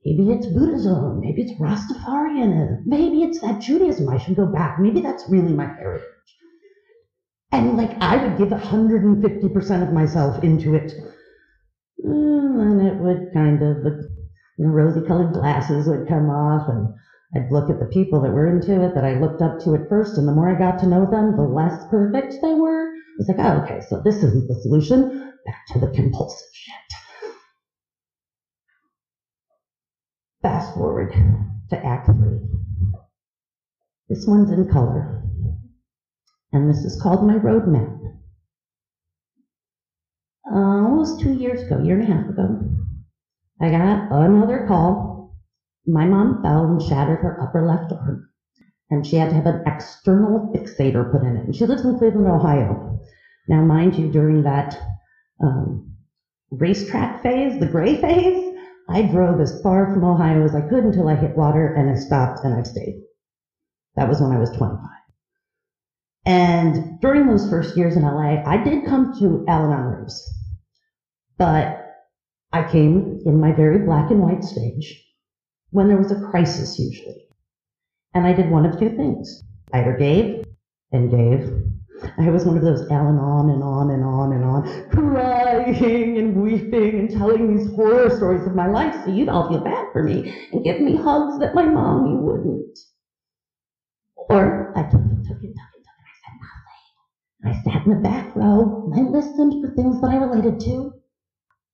Maybe 0.04 0.30
it's 0.30 0.46
Buddhism. 0.46 1.20
Maybe 1.20 1.42
it's 1.42 1.60
Rastafarianism. 1.60 2.86
Maybe 2.86 3.22
it's 3.22 3.40
that 3.40 3.60
Judaism. 3.60 4.08
I 4.08 4.16
should 4.16 4.36
go 4.36 4.46
back. 4.46 4.78
Maybe 4.80 5.00
that's 5.00 5.28
really 5.28 5.52
my 5.52 5.66
heritage. 5.66 6.06
And 7.52 7.76
like 7.76 8.00
I 8.00 8.16
would 8.16 8.38
give 8.38 8.48
150% 8.48 9.86
of 9.86 9.92
myself 9.92 10.42
into 10.42 10.74
it. 10.74 10.94
Mm, 12.04 12.62
and 12.62 12.80
then 12.80 12.86
it 12.86 13.00
would 13.00 13.32
kind 13.34 13.62
of, 13.62 13.82
the 13.82 14.08
you 14.56 14.66
know, 14.66 14.72
rosy 14.72 15.06
colored 15.06 15.34
glasses 15.34 15.86
would 15.86 16.08
come 16.08 16.30
off 16.30 16.68
and 16.68 16.88
I'd 17.34 17.52
look 17.52 17.68
at 17.68 17.78
the 17.78 17.86
people 17.86 18.22
that 18.22 18.32
were 18.32 18.48
into 18.48 18.82
it 18.82 18.94
that 18.94 19.04
I 19.04 19.20
looked 19.20 19.42
up 19.42 19.60
to 19.60 19.74
at 19.74 19.88
first. 19.90 20.16
And 20.16 20.26
the 20.26 20.32
more 20.32 20.48
I 20.48 20.58
got 20.58 20.78
to 20.80 20.86
know 20.86 21.10
them, 21.10 21.36
the 21.36 21.42
less 21.42 21.84
perfect 21.90 22.36
they 22.40 22.54
were. 22.54 22.69
It's 23.20 23.28
like, 23.28 23.38
oh, 23.38 23.62
okay, 23.64 23.82
so 23.86 24.00
this 24.02 24.16
isn't 24.22 24.48
the 24.48 24.54
solution. 24.62 25.30
Back 25.44 25.66
to 25.68 25.78
the 25.78 25.88
compulsive 25.88 26.48
shit. 26.54 26.74
Fast 30.40 30.72
forward 30.72 31.12
to 31.68 31.84
Act 31.84 32.06
3. 32.06 32.16
This 34.08 34.26
one's 34.26 34.50
in 34.50 34.70
color. 34.70 35.22
And 36.54 36.70
this 36.70 36.78
is 36.78 36.98
called 37.02 37.26
my 37.26 37.34
roadmap. 37.34 37.94
Uh, 40.50 40.56
almost 40.56 41.20
two 41.20 41.34
years 41.34 41.60
ago, 41.62 41.82
year 41.82 42.00
and 42.00 42.10
a 42.10 42.14
half 42.14 42.26
ago, 42.30 42.58
I 43.60 43.70
got 43.70 44.10
another 44.10 44.64
call. 44.66 45.36
My 45.86 46.06
mom 46.06 46.42
fell 46.42 46.64
and 46.64 46.80
shattered 46.80 47.18
her 47.18 47.38
upper 47.42 47.66
left 47.66 47.92
arm. 47.92 48.30
And 48.88 49.06
she 49.06 49.16
had 49.16 49.28
to 49.28 49.36
have 49.36 49.46
an 49.46 49.62
external 49.66 50.50
fixator 50.54 51.12
put 51.12 51.22
in 51.22 51.36
it. 51.36 51.44
And 51.44 51.54
she 51.54 51.66
lives 51.66 51.84
in 51.84 51.98
Cleveland, 51.98 52.26
Ohio. 52.26 52.99
Now, 53.50 53.62
mind 53.62 53.96
you, 53.96 54.12
during 54.12 54.44
that 54.44 54.78
um, 55.42 55.96
racetrack 56.52 57.20
phase, 57.20 57.58
the 57.58 57.66
gray 57.66 58.00
phase, 58.00 58.56
I 58.88 59.02
drove 59.02 59.40
as 59.40 59.60
far 59.60 59.92
from 59.92 60.04
Ohio 60.04 60.44
as 60.44 60.54
I 60.54 60.60
could 60.68 60.84
until 60.84 61.08
I 61.08 61.16
hit 61.16 61.36
water 61.36 61.74
and 61.74 61.90
I 61.90 61.96
stopped 61.96 62.44
and 62.44 62.54
I've 62.54 62.68
stayed. 62.68 63.02
That 63.96 64.08
was 64.08 64.20
when 64.20 64.30
I 64.30 64.38
was 64.38 64.50
25. 64.50 64.78
And 66.26 67.00
during 67.00 67.26
those 67.26 67.50
first 67.50 67.76
years 67.76 67.96
in 67.96 68.04
LA, 68.04 68.40
I 68.46 68.62
did 68.62 68.86
come 68.86 69.18
to 69.18 69.44
Al 69.48 69.64
Anon 69.64 69.96
rooms, 69.96 70.22
but 71.36 71.86
I 72.52 72.70
came 72.70 73.18
in 73.26 73.40
my 73.40 73.50
very 73.50 73.78
black 73.78 74.12
and 74.12 74.20
white 74.20 74.44
stage 74.44 75.04
when 75.70 75.88
there 75.88 75.98
was 75.98 76.12
a 76.12 76.20
crisis 76.30 76.78
usually. 76.78 77.26
And 78.14 78.28
I 78.28 78.32
did 78.32 78.48
one 78.48 78.64
of 78.64 78.78
two 78.78 78.90
things. 78.90 79.42
I 79.72 79.80
either 79.80 79.96
gave 79.96 80.44
and 80.92 81.10
gave. 81.10 81.79
I 82.18 82.30
was 82.30 82.44
one 82.44 82.56
of 82.56 82.62
those 82.62 82.90
Al 82.90 83.08
Anon 83.08 83.50
and 83.50 83.62
on 83.62 83.90
and 83.90 84.04
on 84.04 84.32
and 84.32 84.44
on, 84.44 84.90
crying 84.90 86.18
and 86.18 86.42
weeping 86.42 86.98
and 86.98 87.10
telling 87.10 87.56
these 87.56 87.74
horror 87.74 88.10
stories 88.10 88.46
of 88.46 88.54
my 88.54 88.66
life 88.66 88.94
so 89.04 89.10
you'd 89.10 89.28
all 89.28 89.48
feel 89.48 89.60
bad 89.60 89.86
for 89.92 90.02
me 90.02 90.48
and 90.52 90.64
give 90.64 90.80
me 90.80 90.96
hugs 90.96 91.38
that 91.38 91.54
my 91.54 91.64
mommy 91.64 92.16
wouldn't. 92.16 92.78
Or 94.28 94.72
I 94.76 94.82
took 94.82 95.00
it, 95.00 95.26
took 95.26 95.42
it, 95.42 95.42
took 95.42 95.42
it. 95.42 95.44
Took 95.44 95.44
it. 95.44 95.56
I 96.06 96.14
said 96.22 96.34
nothing. 96.40 96.92
And 97.42 97.52
I 97.52 97.62
sat 97.62 97.86
in 97.86 97.90
the 97.94 98.00
back 98.08 98.36
row 98.36 98.90
and 98.92 98.94
I 98.94 99.10
listened 99.10 99.64
for 99.64 99.74
things 99.74 100.00
that 100.00 100.10
I 100.10 100.16
related 100.16 100.60
to. 100.60 100.92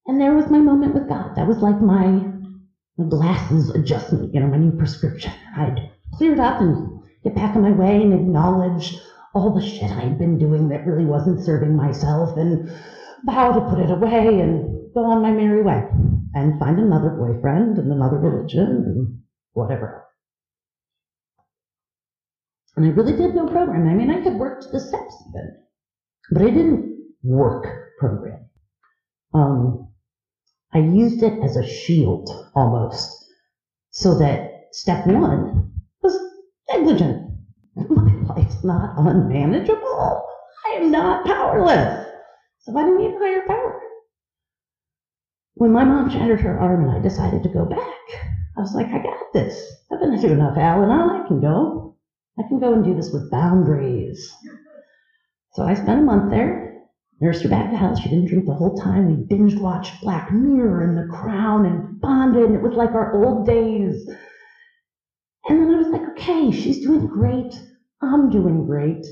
And 0.06 0.20
there 0.20 0.34
was 0.34 0.50
my 0.50 0.58
moment 0.58 0.94
with 0.94 1.08
God. 1.08 1.34
That 1.36 1.48
was 1.48 1.58
like 1.58 1.80
my, 1.80 2.06
my 2.96 3.08
glasses 3.08 3.70
adjustment, 3.70 4.32
you 4.32 4.40
know, 4.40 4.46
my 4.46 4.56
new 4.56 4.72
prescription. 4.72 5.32
I'd 5.56 5.90
clear 6.14 6.32
it 6.32 6.40
up 6.40 6.60
and 6.60 7.00
get 7.24 7.34
back 7.34 7.56
on 7.56 7.62
my 7.62 7.72
way 7.72 8.02
and 8.02 8.14
acknowledge 8.14 8.96
all 9.36 9.50
the 9.50 9.60
shit 9.60 9.90
I'd 9.90 10.18
been 10.18 10.38
doing 10.38 10.68
that 10.70 10.86
really 10.86 11.04
wasn't 11.04 11.44
serving 11.44 11.76
myself 11.76 12.38
and 12.38 12.70
vow 13.26 13.52
to 13.52 13.60
put 13.68 13.78
it 13.78 13.90
away 13.90 14.40
and 14.40 14.94
go 14.94 15.04
on 15.04 15.20
my 15.20 15.30
merry 15.30 15.62
way 15.62 15.84
and 16.34 16.58
find 16.58 16.78
another 16.78 17.10
boyfriend 17.10 17.76
and 17.76 17.92
another 17.92 18.16
religion 18.16 18.66
and 18.66 19.18
whatever. 19.52 20.06
And 22.76 22.86
I 22.86 22.88
really 22.88 23.14
did 23.14 23.34
no 23.34 23.46
program. 23.46 23.86
I 23.86 23.92
mean, 23.92 24.10
I 24.10 24.20
had 24.20 24.36
worked 24.36 24.72
the 24.72 24.80
steps 24.80 25.14
even, 25.28 25.56
but 26.30 26.42
I 26.42 26.46
didn't 26.46 26.96
work 27.22 27.66
program. 27.98 28.48
Um, 29.34 29.92
I 30.72 30.78
used 30.78 31.22
it 31.22 31.42
as 31.42 31.56
a 31.56 31.66
shield 31.66 32.30
almost, 32.54 33.10
so 33.90 34.18
that 34.18 34.68
step 34.72 35.06
one 35.06 35.72
was 36.02 36.18
negligent. 36.70 37.32
Life's 38.46 38.62
not 38.62 38.94
unmanageable. 38.96 40.24
I 40.66 40.76
am 40.76 40.92
not 40.92 41.26
powerless. 41.26 42.06
So 42.60 42.76
I 42.78 42.82
don't 42.82 42.98
need 42.98 43.16
higher 43.18 43.44
power. 43.44 43.80
When 45.54 45.72
my 45.72 45.82
mom 45.82 46.10
shattered 46.10 46.40
her 46.42 46.60
arm 46.60 46.84
and 46.84 46.92
I 46.92 47.00
decided 47.00 47.42
to 47.42 47.48
go 47.48 47.64
back, 47.64 47.80
I 48.56 48.60
was 48.60 48.72
like, 48.72 48.86
I 48.86 49.02
got 49.02 49.32
this. 49.32 49.68
I've 49.90 49.98
been 49.98 50.16
through 50.16 50.34
enough 50.34 50.56
Al 50.56 50.84
Anon. 50.84 51.22
I 51.22 51.26
can 51.26 51.40
go. 51.40 51.96
I 52.38 52.42
can 52.46 52.60
go 52.60 52.72
and 52.72 52.84
do 52.84 52.94
this 52.94 53.12
with 53.12 53.32
boundaries. 53.32 54.32
So 55.54 55.64
I 55.64 55.74
spent 55.74 56.02
a 56.02 56.04
month 56.04 56.30
there, 56.30 56.82
nursed 57.20 57.42
her 57.42 57.48
back 57.48 57.70
to 57.70 57.76
health. 57.76 57.98
She 57.98 58.10
didn't 58.10 58.26
drink 58.26 58.46
the 58.46 58.54
whole 58.54 58.76
time. 58.76 59.08
We 59.08 59.24
binge 59.24 59.56
watched 59.56 60.02
Black 60.02 60.32
Mirror 60.32 60.84
and 60.84 60.96
The 60.96 61.12
Crown 61.12 61.66
and 61.66 62.00
bonded, 62.00 62.44
and 62.44 62.54
it 62.54 62.62
was 62.62 62.74
like 62.74 62.90
our 62.90 63.24
old 63.24 63.44
days. 63.44 64.08
And 65.48 65.60
then 65.60 65.74
I 65.74 65.78
was 65.78 65.88
like, 65.88 66.08
okay, 66.10 66.52
she's 66.52 66.84
doing 66.84 67.08
great. 67.08 67.60
I'm 68.02 68.30
doing 68.30 68.66
great. 68.66 69.06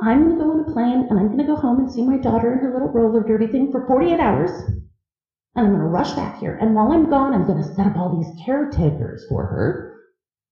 I'm 0.00 0.24
going 0.24 0.38
to 0.38 0.44
go 0.44 0.50
on 0.50 0.60
a 0.60 0.72
plane 0.72 1.06
and 1.08 1.18
I'm 1.18 1.26
going 1.26 1.38
to 1.38 1.44
go 1.44 1.56
home 1.56 1.78
and 1.80 1.90
see 1.90 2.02
my 2.02 2.18
daughter 2.18 2.52
in 2.52 2.58
her 2.58 2.72
little 2.72 2.92
roller 2.92 3.22
derby 3.22 3.46
thing 3.46 3.70
for 3.70 3.86
48 3.86 4.18
hours. 4.18 4.50
And 5.54 5.66
I'm 5.66 5.72
going 5.72 5.80
to 5.80 5.86
rush 5.86 6.12
back 6.12 6.38
here. 6.38 6.58
And 6.60 6.74
while 6.74 6.92
I'm 6.92 7.10
gone, 7.10 7.34
I'm 7.34 7.46
going 7.46 7.62
to 7.62 7.74
set 7.74 7.86
up 7.86 7.96
all 7.96 8.16
these 8.16 8.44
caretakers 8.44 9.24
for 9.28 9.46
her 9.46 9.92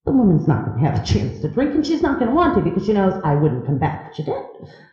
the 0.06 0.12
woman's 0.12 0.48
not 0.48 0.64
going 0.64 0.78
to 0.78 0.84
have 0.84 1.00
a 1.00 1.04
chance 1.04 1.40
to 1.40 1.48
drink, 1.48 1.74
and 1.74 1.86
she's 1.86 2.02
not 2.02 2.18
going 2.18 2.30
to 2.30 2.34
want 2.34 2.56
to 2.56 2.62
because 2.62 2.86
she 2.86 2.92
knows 2.92 3.20
I 3.22 3.34
wouldn't 3.34 3.66
come 3.66 3.78
back 3.78 4.08
if 4.08 4.16
she 4.16 4.22
did. 4.22 4.42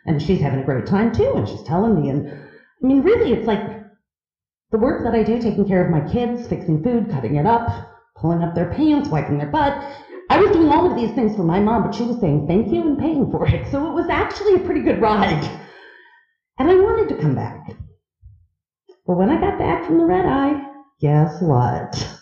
And 0.05 0.21
she's 0.21 0.41
having 0.41 0.59
a 0.59 0.65
great 0.65 0.85
time 0.85 1.13
too, 1.13 1.33
and 1.35 1.47
she's 1.47 1.63
telling 1.63 1.99
me. 1.99 2.09
And 2.09 2.29
I 2.29 2.85
mean, 2.85 3.01
really, 3.03 3.31
it's 3.31 3.47
like 3.47 3.61
the 4.71 4.77
work 4.77 5.03
that 5.03 5.15
I 5.15 5.23
do, 5.23 5.41
taking 5.41 5.65
care 5.65 5.83
of 5.83 5.91
my 5.91 6.01
kids, 6.11 6.47
fixing 6.47 6.83
food, 6.83 7.09
cutting 7.09 7.35
it 7.35 7.45
up, 7.45 7.69
pulling 8.17 8.43
up 8.43 8.53
their 8.53 8.71
pants, 8.73 9.09
wiping 9.09 9.37
their 9.37 9.49
butt. 9.49 9.81
I 10.29 10.39
was 10.39 10.51
doing 10.51 10.69
all 10.69 10.89
of 10.89 10.97
these 10.97 11.13
things 11.13 11.35
for 11.35 11.43
my 11.43 11.59
mom, 11.59 11.83
but 11.83 11.95
she 11.95 12.03
was 12.03 12.19
saying 12.19 12.47
thank 12.47 12.71
you 12.71 12.81
and 12.81 12.97
paying 12.97 13.31
for 13.31 13.47
it. 13.47 13.71
So 13.71 13.87
it 13.87 13.93
was 13.93 14.09
actually 14.09 14.55
a 14.55 14.65
pretty 14.65 14.81
good 14.81 15.01
ride. 15.01 15.43
And 16.59 16.69
I 16.69 16.75
wanted 16.75 17.09
to 17.09 17.21
come 17.21 17.35
back. 17.35 17.67
But 19.05 19.17
when 19.17 19.29
I 19.29 19.39
got 19.39 19.57
back 19.57 19.85
from 19.85 19.99
the 19.99 20.05
red 20.05 20.25
eye, 20.25 20.61
guess 20.99 21.41
what? 21.41 22.19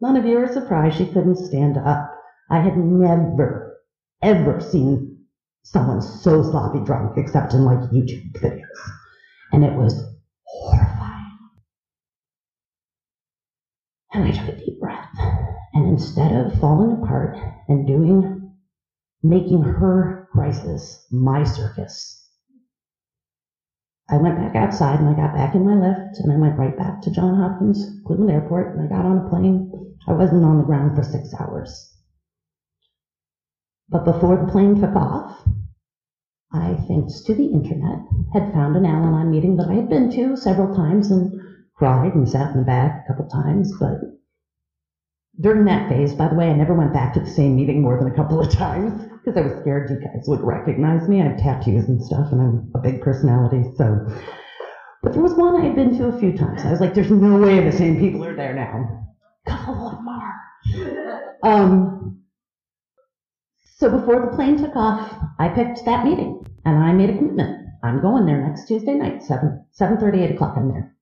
None 0.00 0.16
of 0.16 0.26
you 0.26 0.38
are 0.38 0.52
surprised 0.52 0.98
she 0.98 1.06
couldn't 1.06 1.36
stand 1.36 1.78
up. 1.78 2.10
I 2.50 2.60
had 2.60 2.76
never, 2.76 3.78
ever 4.20 4.60
seen 4.60 5.26
someone 5.62 6.02
so 6.02 6.42
sloppy 6.42 6.80
drunk 6.84 7.16
except 7.16 7.54
in 7.54 7.64
like 7.64 7.78
YouTube 7.90 8.32
videos. 8.32 8.90
And 9.52 9.64
it 9.64 9.74
was 9.74 10.02
horrifying. 10.44 11.38
And 14.12 14.24
I 14.24 14.30
took 14.32 14.48
a 14.48 14.56
deep 14.56 14.80
breath. 14.80 15.08
And 15.74 15.88
instead 15.88 16.32
of 16.32 16.58
falling 16.60 16.92
apart 16.92 17.36
and 17.68 17.86
doing, 17.86 18.52
making 19.22 19.62
her 19.62 20.28
crisis 20.32 21.04
my 21.10 21.42
circus, 21.42 22.24
I 24.08 24.18
went 24.18 24.36
back 24.36 24.54
outside 24.54 25.00
and 25.00 25.08
I 25.08 25.14
got 25.14 25.34
back 25.34 25.54
in 25.54 25.64
my 25.64 25.74
Lyft 25.74 26.20
and 26.20 26.32
I 26.32 26.36
went 26.36 26.58
right 26.58 26.76
back 26.76 27.02
to 27.02 27.10
John 27.10 27.36
Hopkins 27.36 28.00
Cleveland 28.06 28.30
Airport 28.30 28.76
and 28.76 28.84
I 28.84 28.86
got 28.86 29.04
on 29.04 29.26
a 29.26 29.28
plane. 29.28 29.72
I 30.06 30.12
wasn't 30.12 30.44
on 30.44 30.58
the 30.58 30.64
ground 30.64 30.94
for 30.94 31.02
six 31.02 31.34
hours. 31.34 31.90
But 33.88 34.04
before 34.04 34.36
the 34.36 34.52
plane 34.52 34.76
took 34.76 34.94
off, 34.94 35.42
I, 36.52 36.74
thanks 36.86 37.22
to 37.22 37.34
the 37.34 37.46
internet, 37.46 37.98
had 38.32 38.52
found 38.52 38.76
an 38.76 38.86
Al 38.86 39.02
Anon 39.02 39.30
meeting 39.30 39.56
that 39.56 39.68
I 39.68 39.74
had 39.74 39.88
been 39.88 40.10
to 40.12 40.36
several 40.36 40.74
times 40.74 41.10
and 41.10 41.32
cried 41.74 42.14
and 42.14 42.28
sat 42.28 42.52
in 42.52 42.58
the 42.58 42.64
back 42.64 43.04
a 43.04 43.12
couple 43.12 43.28
times. 43.28 43.72
But 43.80 43.98
during 45.40 45.64
that 45.64 45.88
phase, 45.88 46.14
by 46.14 46.28
the 46.28 46.34
way, 46.34 46.48
I 46.48 46.52
never 46.52 46.74
went 46.74 46.92
back 46.92 47.14
to 47.14 47.20
the 47.20 47.30
same 47.30 47.56
meeting 47.56 47.82
more 47.82 47.98
than 47.98 48.10
a 48.10 48.14
couple 48.14 48.40
of 48.40 48.50
times 48.50 49.02
because 49.24 49.36
I 49.36 49.42
was 49.42 49.60
scared 49.60 49.90
you 49.90 49.96
guys 49.96 50.24
would 50.28 50.40
recognize 50.40 51.08
me. 51.08 51.20
I 51.20 51.28
have 51.28 51.38
tattoos 51.38 51.88
and 51.88 52.02
stuff, 52.02 52.30
and 52.30 52.40
I'm 52.40 52.72
a 52.74 52.78
big 52.78 53.00
personality. 53.00 53.64
So, 53.76 54.06
but 55.02 55.12
there 55.12 55.22
was 55.22 55.34
one 55.34 55.60
I 55.60 55.64
had 55.64 55.74
been 55.74 55.96
to 55.98 56.06
a 56.06 56.18
few 56.18 56.36
times. 56.36 56.62
I 56.64 56.70
was 56.70 56.80
like, 56.80 56.94
"There's 56.94 57.10
no 57.10 57.38
way 57.38 57.64
the 57.64 57.72
same 57.72 57.98
people 57.98 58.24
are 58.24 58.36
there 58.36 58.54
now." 58.54 59.06
Couple 59.46 59.88
of 59.88 60.02
more. 60.02 60.32
Um, 61.42 62.22
so 63.76 63.90
before 63.90 64.20
the 64.20 64.34
plane 64.36 64.56
took 64.56 64.76
off, 64.76 65.14
I 65.38 65.48
picked 65.48 65.84
that 65.84 66.04
meeting 66.04 66.46
and 66.64 66.78
I 66.82 66.92
made 66.92 67.10
a 67.10 67.16
commitment. 67.16 67.66
I'm 67.82 68.00
going 68.00 68.24
there 68.24 68.40
next 68.40 68.66
Tuesday 68.66 68.94
night, 68.94 69.22
7, 69.22 69.66
7.30, 69.78 70.22
8 70.22 70.30
o'clock, 70.30 70.54
I'm 70.56 70.68
there. 70.68 70.96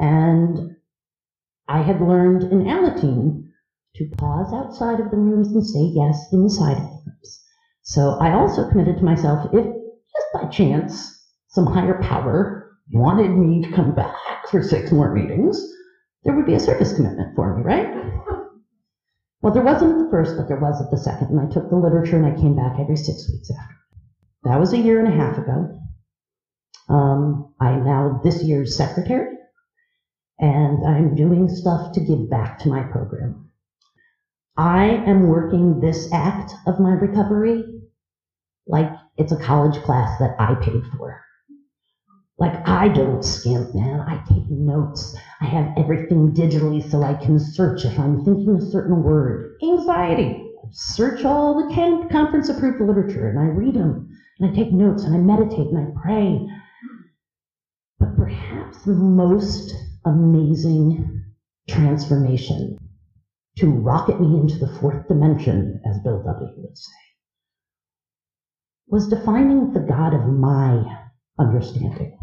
And 0.00 0.73
I 1.68 1.82
had 1.82 2.00
learned 2.00 2.44
in 2.44 2.64
Alateen 2.64 3.44
to 3.96 4.08
pause 4.16 4.52
outside 4.52 5.00
of 5.00 5.10
the 5.10 5.16
rooms 5.16 5.48
and 5.48 5.64
say 5.64 5.90
yes 5.94 6.28
inside 6.32 6.76
of 6.76 6.82
the 6.82 7.02
rooms. 7.06 7.44
So 7.82 8.18
I 8.20 8.32
also 8.32 8.68
committed 8.68 8.98
to 8.98 9.04
myself, 9.04 9.46
if 9.52 9.64
just 9.64 10.26
by 10.32 10.46
chance 10.48 11.10
some 11.48 11.66
higher 11.66 12.00
power 12.02 12.76
wanted 12.92 13.30
me 13.30 13.62
to 13.62 13.72
come 13.72 13.94
back 13.94 14.48
for 14.50 14.62
six 14.62 14.92
more 14.92 15.14
meetings, 15.14 15.62
there 16.24 16.34
would 16.34 16.46
be 16.46 16.54
a 16.54 16.60
service 16.60 16.92
commitment 16.94 17.34
for 17.36 17.56
me, 17.56 17.62
right? 17.62 18.20
Well, 19.42 19.52
there 19.52 19.62
wasn't 19.62 19.92
at 19.92 19.98
the 20.04 20.10
first, 20.10 20.36
but 20.36 20.48
there 20.48 20.60
was 20.60 20.80
at 20.80 20.90
the 20.90 20.96
second, 20.96 21.28
and 21.28 21.40
I 21.40 21.46
took 21.46 21.68
the 21.68 21.76
literature 21.76 22.16
and 22.16 22.26
I 22.26 22.40
came 22.40 22.56
back 22.56 22.78
every 22.80 22.96
six 22.96 23.30
weeks 23.30 23.50
after. 23.50 23.74
That 24.44 24.58
was 24.58 24.72
a 24.72 24.78
year 24.78 24.98
and 25.04 25.08
a 25.08 25.16
half 25.16 25.38
ago. 25.38 25.78
Um, 26.88 27.54
I'm 27.60 27.84
now 27.84 28.20
this 28.24 28.42
year's 28.42 28.76
secretary, 28.76 29.36
and 30.38 30.86
I'm 30.86 31.14
doing 31.14 31.48
stuff 31.48 31.92
to 31.92 32.00
give 32.00 32.28
back 32.30 32.58
to 32.60 32.68
my 32.68 32.82
program. 32.82 33.50
I 34.56 34.84
am 35.06 35.28
working 35.28 35.80
this 35.80 36.08
act 36.12 36.52
of 36.66 36.78
my 36.80 36.92
recovery 36.92 37.64
like 38.66 38.90
it's 39.16 39.32
a 39.32 39.36
college 39.36 39.82
class 39.82 40.18
that 40.18 40.36
I 40.38 40.54
paid 40.54 40.82
for. 40.96 41.20
Like 42.38 42.66
I 42.68 42.88
don't 42.88 43.24
skimp, 43.24 43.74
man. 43.74 44.00
I 44.00 44.22
take 44.28 44.50
notes. 44.50 45.16
I 45.40 45.46
have 45.46 45.72
everything 45.76 46.34
digitally 46.34 46.82
so 46.82 47.02
I 47.02 47.14
can 47.14 47.38
search 47.38 47.84
if 47.84 47.98
I'm 47.98 48.24
thinking 48.24 48.56
a 48.56 48.60
certain 48.60 49.02
word. 49.02 49.54
Anxiety. 49.62 50.40
I 50.64 50.68
search 50.72 51.24
all 51.24 51.54
the 51.68 52.08
conference 52.10 52.48
approved 52.48 52.80
literature 52.80 53.28
and 53.28 53.38
I 53.38 53.44
read 53.44 53.74
them 53.74 54.08
and 54.40 54.50
I 54.50 54.54
take 54.54 54.72
notes 54.72 55.04
and 55.04 55.14
I 55.14 55.18
meditate 55.18 55.68
and 55.68 55.78
I 55.78 56.00
pray. 56.02 56.40
But 58.00 58.16
perhaps 58.16 58.82
the 58.84 58.94
most 58.94 59.74
amazing 60.04 61.24
transformation 61.68 62.78
to 63.58 63.70
rocket 63.70 64.20
me 64.20 64.38
into 64.38 64.58
the 64.58 64.72
fourth 64.80 65.06
dimension, 65.08 65.80
as 65.86 65.98
Bill 66.00 66.22
W. 66.24 66.52
would 66.56 66.76
say, 66.76 66.92
was 68.88 69.08
defining 69.08 69.72
the 69.72 69.80
God 69.80 70.14
of 70.14 70.26
my 70.26 70.84
understanding. 71.38 72.18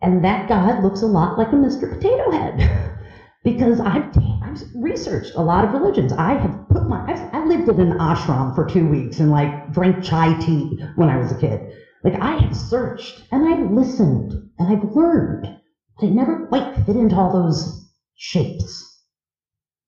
And 0.00 0.24
that 0.24 0.48
God 0.48 0.82
looks 0.82 1.02
a 1.02 1.06
lot 1.06 1.38
like 1.38 1.48
a 1.48 1.56
Mr. 1.56 1.88
Potato 1.92 2.30
Head. 2.30 2.88
because 3.44 3.80
I've, 3.80 4.04
I've 4.42 4.62
researched 4.74 5.34
a 5.34 5.42
lot 5.42 5.64
of 5.64 5.72
religions. 5.72 6.12
I 6.12 6.34
have 6.34 6.68
put 6.68 6.88
my, 6.88 7.04
I've, 7.10 7.34
I 7.34 7.44
lived 7.44 7.68
in 7.68 7.80
an 7.80 7.98
ashram 7.98 8.54
for 8.54 8.64
two 8.66 8.88
weeks 8.88 9.18
and 9.20 9.30
like 9.30 9.72
drank 9.72 10.02
chai 10.04 10.38
tea 10.38 10.78
when 10.96 11.08
I 11.08 11.18
was 11.18 11.32
a 11.32 11.38
kid. 11.38 11.72
Like 12.04 12.20
I 12.20 12.36
have 12.36 12.56
searched 12.56 13.24
and 13.32 13.46
I've 13.46 13.70
listened 13.70 14.32
and 14.58 14.68
I've 14.68 14.84
learned. 14.94 15.58
But 15.98 16.06
it 16.08 16.12
never 16.12 16.46
quite 16.46 16.84
fit 16.86 16.96
into 16.96 17.16
all 17.16 17.32
those 17.32 17.90
shapes. 18.14 19.02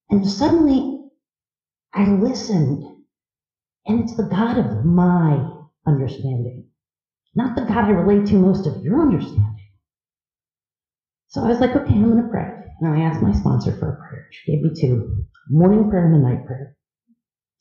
And 0.09 0.27
suddenly 0.27 0.99
I 1.93 2.09
listened 2.09 2.83
and 3.85 4.01
it's 4.01 4.15
the 4.15 4.23
God 4.23 4.57
of 4.57 4.85
my 4.85 5.47
understanding, 5.85 6.67
not 7.35 7.55
the 7.55 7.61
God 7.61 7.85
I 7.85 7.89
relate 7.89 8.27
to 8.27 8.35
most 8.35 8.65
of 8.65 8.83
your 8.83 9.01
understanding. 9.01 9.55
So 11.27 11.43
I 11.43 11.47
was 11.49 11.59
like, 11.59 11.75
okay, 11.75 11.93
I'm 11.93 12.09
going 12.09 12.23
to 12.23 12.29
pray. 12.29 12.49
And 12.79 12.93
I 12.93 13.01
asked 13.01 13.21
my 13.21 13.33
sponsor 13.33 13.77
for 13.77 13.89
a 13.89 13.97
prayer. 13.97 14.27
She 14.31 14.51
gave 14.51 14.63
me 14.63 14.71
two 14.79 15.25
morning 15.49 15.89
prayer 15.89 16.05
and 16.05 16.15
a 16.15 16.27
night 16.27 16.45
prayer. 16.45 16.75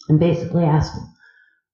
And 0.08 0.18
basically 0.18 0.64
asked, 0.64 0.98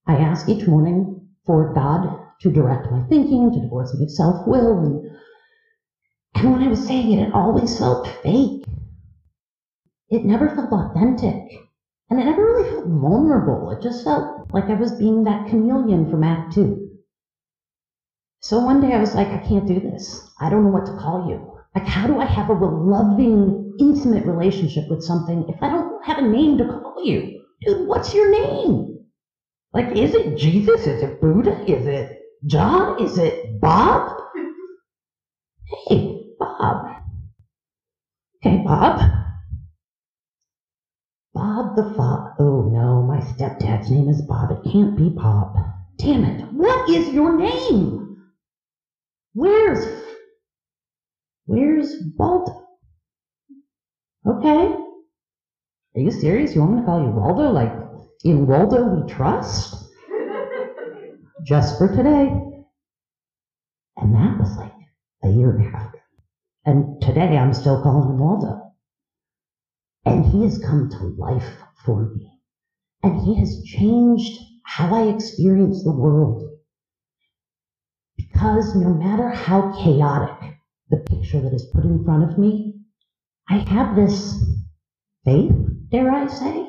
I 0.07 0.17
ask 0.17 0.49
each 0.49 0.67
morning 0.67 1.29
for 1.47 1.73
God 1.75 2.19
to 2.43 2.51
direct 2.51 2.91
my 2.91 3.03
thinking, 3.09 3.53
to 3.53 3.61
divorce 3.61 3.95
me 3.95 4.05
of 4.05 4.11
self 4.11 4.47
will. 4.47 4.79
And, 4.79 5.11
and 6.41 6.53
when 6.53 6.63
I 6.63 6.69
was 6.69 6.87
saying 6.87 7.13
it, 7.13 7.29
it 7.29 7.35
always 7.35 7.79
felt 7.79 8.09
fake. 8.23 8.65
It 10.09 10.25
never 10.25 10.49
felt 10.49 10.73
authentic. 10.73 11.53
And 12.09 12.19
it 12.19 12.25
never 12.25 12.43
really 12.43 12.69
felt 12.71 12.87
vulnerable. 12.87 13.71
It 13.71 13.83
just 13.83 14.05
felt 14.05 14.53
like 14.53 14.65
I 14.65 14.75
was 14.75 14.93
being 14.93 15.25
that 15.25 15.49
chameleon 15.49 16.11
from 16.11 16.25
Act 16.25 16.55
Two. 16.55 16.89
So 18.41 18.59
one 18.59 18.81
day 18.81 18.95
I 18.95 19.01
was 19.01 19.15
like, 19.15 19.29
I 19.29 19.39
can't 19.39 19.69
do 19.69 19.81
this. 19.81 20.29
I 20.41 20.49
don't 20.49 20.65
know 20.65 20.71
what 20.71 20.87
to 20.87 20.97
call 20.97 21.29
you. 21.29 21.61
Like, 21.75 21.87
how 21.87 22.07
do 22.07 22.19
I 22.19 22.25
have 22.25 22.49
a 22.49 22.55
loving, 22.55 23.77
intimate 23.79 24.25
relationship 24.25 24.89
with 24.89 25.05
something 25.05 25.45
if 25.49 25.63
I 25.63 25.69
don't 25.69 26.05
have 26.05 26.19
a 26.19 26.29
name 26.29 26.59
to 26.59 26.65
call 26.65 27.05
you? 27.05 27.43
Dude, 27.61 27.87
what's 27.87 28.15
your 28.15 28.31
name? 28.31 29.05
Like, 29.75 29.95
is 29.97 30.15
it 30.15 30.39
Jesus? 30.39 30.87
Is 30.87 31.03
it 31.03 31.21
Buddha? 31.21 31.63
Is 31.71 31.87
it 31.87 32.19
John? 32.47 33.01
Is 33.03 33.19
it 33.19 33.61
Bob? 33.61 34.19
Hey, 35.89 36.20
Bob. 36.61 36.87
Okay, 38.45 38.63
Bob. 38.65 39.01
Bob 41.33 41.77
the 41.77 41.95
Fob. 41.95 42.35
Oh 42.39 42.69
no, 42.71 43.03
my 43.03 43.21
stepdad's 43.21 43.91
name 43.91 44.09
is 44.09 44.21
Bob. 44.23 44.51
It 44.51 44.71
can't 44.71 44.97
be 44.97 45.09
Bob. 45.09 45.57
Damn 45.97 46.25
it. 46.25 46.53
What 46.53 46.91
is 46.91 47.09
your 47.09 47.39
name? 47.39 48.19
Where's. 49.33 49.87
Where's 51.47 51.95
Waldo? 52.19 52.53
Okay. 54.27 54.75
Are 55.97 56.01
you 56.01 56.11
serious? 56.11 56.55
You 56.55 56.61
want 56.61 56.75
me 56.75 56.81
to 56.81 56.87
call 56.87 57.01
you 57.01 57.11
Waldo? 57.11 57.51
Like, 57.51 57.73
in 58.25 58.47
Waldo 58.47 58.85
we 58.85 59.11
trust? 59.11 59.83
Just 61.43 61.79
for 61.79 61.89
today. 61.89 62.29
And 63.97 64.15
that 64.15 64.39
was 64.39 64.57
like 64.59 64.73
a 65.25 65.29
year 65.29 65.57
and 65.57 65.67
a 65.67 65.71
half 65.71 65.89
ago. 65.89 66.00
And 66.65 67.01
today 67.01 67.37
I'm 67.37 67.55
still 67.55 67.83
calling 67.83 68.11
him 68.11 68.19
Waldo. 68.19 68.73
And 70.05 70.25
he 70.27 70.45
has 70.45 70.59
come 70.59 70.91
to 70.91 71.15
life 71.19 71.57
for 71.85 72.15
me. 72.15 72.31
And 73.03 73.21
he 73.23 73.35
has 73.41 73.63
changed 73.65 74.39
how 74.65 74.95
I 74.95 75.09
experience 75.09 75.83
the 75.83 75.93
world. 75.93 76.59
Because 78.17 78.75
no 78.75 78.93
matter 78.93 79.31
how 79.31 79.73
chaotic 79.83 80.55
the 80.91 80.99
picture 80.99 81.41
that 81.41 81.55
is 81.55 81.71
put 81.73 81.85
in 81.85 82.05
front 82.05 82.31
of 82.31 82.39
me, 82.39 82.75
I 83.49 83.59
have 83.59 83.97
this 83.97 84.45
faith, 85.25 85.53
dare 85.91 86.11
I 86.11 86.27
say, 86.27 86.67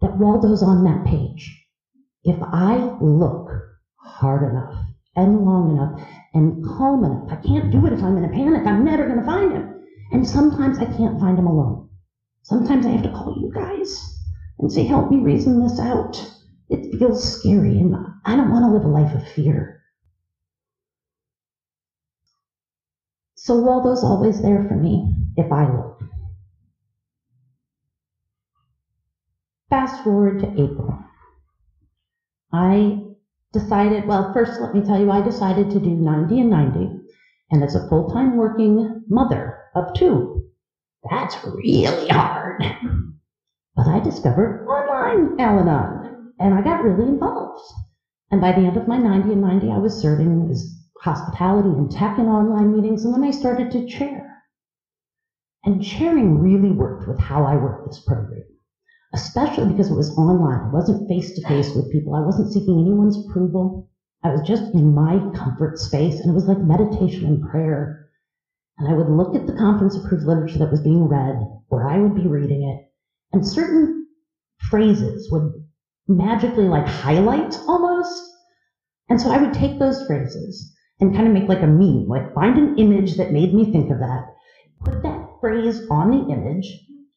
that 0.00 0.18
Waldo's 0.18 0.62
on 0.62 0.84
that 0.84 1.06
page. 1.06 1.64
If 2.24 2.36
I 2.42 2.76
look 3.00 3.50
hard 3.96 4.50
enough 4.50 4.74
and 5.16 5.44
long 5.44 5.76
enough 5.76 6.00
and 6.34 6.64
calm 6.64 7.04
enough, 7.04 7.28
I 7.30 7.36
can't 7.36 7.72
do 7.72 7.86
it 7.86 7.92
if 7.92 8.02
I'm 8.02 8.16
in 8.16 8.24
a 8.24 8.28
panic. 8.28 8.66
I'm 8.66 8.84
never 8.84 9.06
going 9.06 9.18
to 9.18 9.24
find 9.26 9.52
him. 9.52 9.74
And 10.12 10.26
sometimes 10.26 10.78
I 10.78 10.84
can't 10.84 11.20
find 11.20 11.38
him 11.38 11.46
alone. 11.46 11.88
Sometimes 12.42 12.86
I 12.86 12.90
have 12.90 13.02
to 13.02 13.12
call 13.12 13.34
you 13.36 13.52
guys 13.52 14.18
and 14.58 14.72
say, 14.72 14.84
help 14.84 15.10
me 15.10 15.18
reason 15.18 15.60
this 15.60 15.78
out. 15.78 16.30
It 16.70 16.98
feels 16.98 17.38
scary, 17.38 17.78
and 17.78 17.94
I 18.24 18.36
don't 18.36 18.50
want 18.50 18.64
to 18.64 18.70
live 18.70 18.84
a 18.84 18.88
life 18.88 19.14
of 19.14 19.26
fear. 19.26 19.80
So 23.34 23.56
Waldo's 23.56 24.04
always 24.04 24.42
there 24.42 24.66
for 24.68 24.76
me 24.76 25.14
if 25.36 25.50
I 25.50 25.74
look. 25.74 26.02
Fast 29.70 30.02
forward 30.04 30.40
to 30.40 30.50
April. 30.52 30.98
I 32.52 33.07
decided, 33.52 34.06
well, 34.06 34.32
first 34.32 34.60
let 34.60 34.74
me 34.74 34.82
tell 34.82 35.00
you, 35.00 35.10
I 35.10 35.22
decided 35.22 35.70
to 35.70 35.80
do 35.80 35.90
90 35.90 36.40
and 36.40 36.50
90, 36.50 36.90
and 37.50 37.64
as 37.64 37.74
a 37.74 37.88
full 37.88 38.10
time 38.10 38.36
working 38.36 39.02
mother 39.08 39.58
of 39.74 39.94
two, 39.94 40.50
that's 41.10 41.36
really 41.44 42.08
hard. 42.08 42.62
But 43.74 43.86
I 43.86 44.00
discovered 44.00 44.66
online 44.66 45.40
Al 45.40 45.60
Anon, 45.60 46.32
and 46.40 46.52
I 46.52 46.62
got 46.62 46.82
really 46.82 47.08
involved. 47.08 47.62
And 48.30 48.40
by 48.40 48.52
the 48.52 48.66
end 48.66 48.76
of 48.76 48.88
my 48.88 48.98
90 48.98 49.32
and 49.32 49.40
90, 49.40 49.70
I 49.70 49.78
was 49.78 49.94
serving 49.94 50.48
as 50.50 50.74
hospitality 51.00 51.68
and 51.68 51.90
tech 51.90 52.18
and 52.18 52.28
online 52.28 52.74
meetings, 52.74 53.04
and 53.04 53.14
then 53.14 53.24
I 53.24 53.30
started 53.30 53.70
to 53.70 53.86
chair. 53.86 54.42
And 55.64 55.82
chairing 55.82 56.40
really 56.40 56.72
worked 56.72 57.08
with 57.08 57.18
how 57.18 57.44
I 57.44 57.54
work 57.54 57.86
this 57.86 58.00
program, 58.00 58.44
especially 59.14 59.68
because 59.68 59.90
it 59.90 59.94
was 59.94 60.16
online. 60.18 60.60
I 60.60 60.70
wasn't 60.70 61.08
face 61.08 61.34
to 61.34 61.46
face 61.48 61.74
with 61.74 61.90
people. 61.92 62.14
I 62.14 62.24
wasn't 62.24 62.52
seeking 62.52 62.80
anyone's 62.80 63.26
approval. 63.26 63.88
I 64.24 64.30
was 64.30 64.42
just 64.42 64.74
in 64.74 64.94
my 64.94 65.18
comfort 65.34 65.78
space, 65.78 66.20
and 66.20 66.30
it 66.30 66.34
was 66.34 66.46
like 66.46 66.58
meditation 66.58 67.26
and 67.26 67.42
prayer 67.42 68.08
and 68.78 68.88
I 68.88 68.94
would 68.94 69.10
look 69.10 69.34
at 69.34 69.46
the 69.46 69.54
conference 69.54 69.96
approved 69.96 70.24
literature 70.24 70.58
that 70.58 70.70
was 70.70 70.80
being 70.80 71.08
read, 71.08 71.36
or 71.68 71.88
I 71.88 71.98
would 71.98 72.14
be 72.14 72.28
reading 72.28 72.62
it, 72.62 72.88
and 73.32 73.46
certain 73.46 74.06
phrases 74.70 75.30
would 75.32 75.52
magically 76.06 76.68
like 76.68 76.86
highlight 76.86 77.58
almost. 77.66 78.22
And 79.08 79.20
so 79.20 79.30
I 79.30 79.38
would 79.38 79.52
take 79.52 79.78
those 79.78 80.06
phrases 80.06 80.72
and 81.00 81.14
kind 81.14 81.26
of 81.26 81.34
make 81.34 81.48
like 81.48 81.62
a 81.62 81.66
meme, 81.66 82.06
like 82.06 82.34
find 82.34 82.56
an 82.56 82.78
image 82.78 83.16
that 83.16 83.32
made 83.32 83.52
me 83.52 83.72
think 83.72 83.90
of 83.90 83.98
that, 83.98 84.26
put 84.84 85.02
that 85.02 85.26
phrase 85.40 85.82
on 85.90 86.10
the 86.10 86.32
image, 86.32 86.66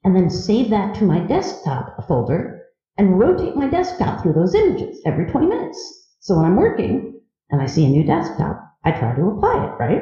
and 0.04 0.16
then 0.16 0.30
save 0.30 0.70
that 0.70 0.96
to 0.96 1.04
my 1.04 1.20
desktop 1.20 2.08
folder 2.08 2.64
and 2.98 3.20
rotate 3.20 3.56
my 3.56 3.68
desktop 3.68 4.22
through 4.22 4.34
those 4.34 4.56
images 4.56 5.02
every 5.06 5.26
20 5.26 5.48
minutes. 5.48 6.10
So 6.20 6.36
when 6.36 6.46
I'm 6.46 6.56
working 6.56 7.22
and 7.50 7.62
I 7.62 7.66
see 7.66 7.86
a 7.86 7.90
new 7.90 8.04
desktop, 8.04 8.60
I 8.84 8.92
try 8.92 9.16
to 9.16 9.28
apply 9.28 9.66
it, 9.66 9.80
right? 9.80 10.02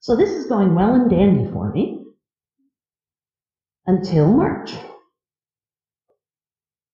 So 0.00 0.16
this 0.16 0.30
is 0.30 0.46
going 0.46 0.74
well 0.74 0.94
and 0.94 1.10
dandy 1.10 1.50
for 1.50 1.72
me 1.72 2.04
until 3.86 4.32
March. 4.32 4.72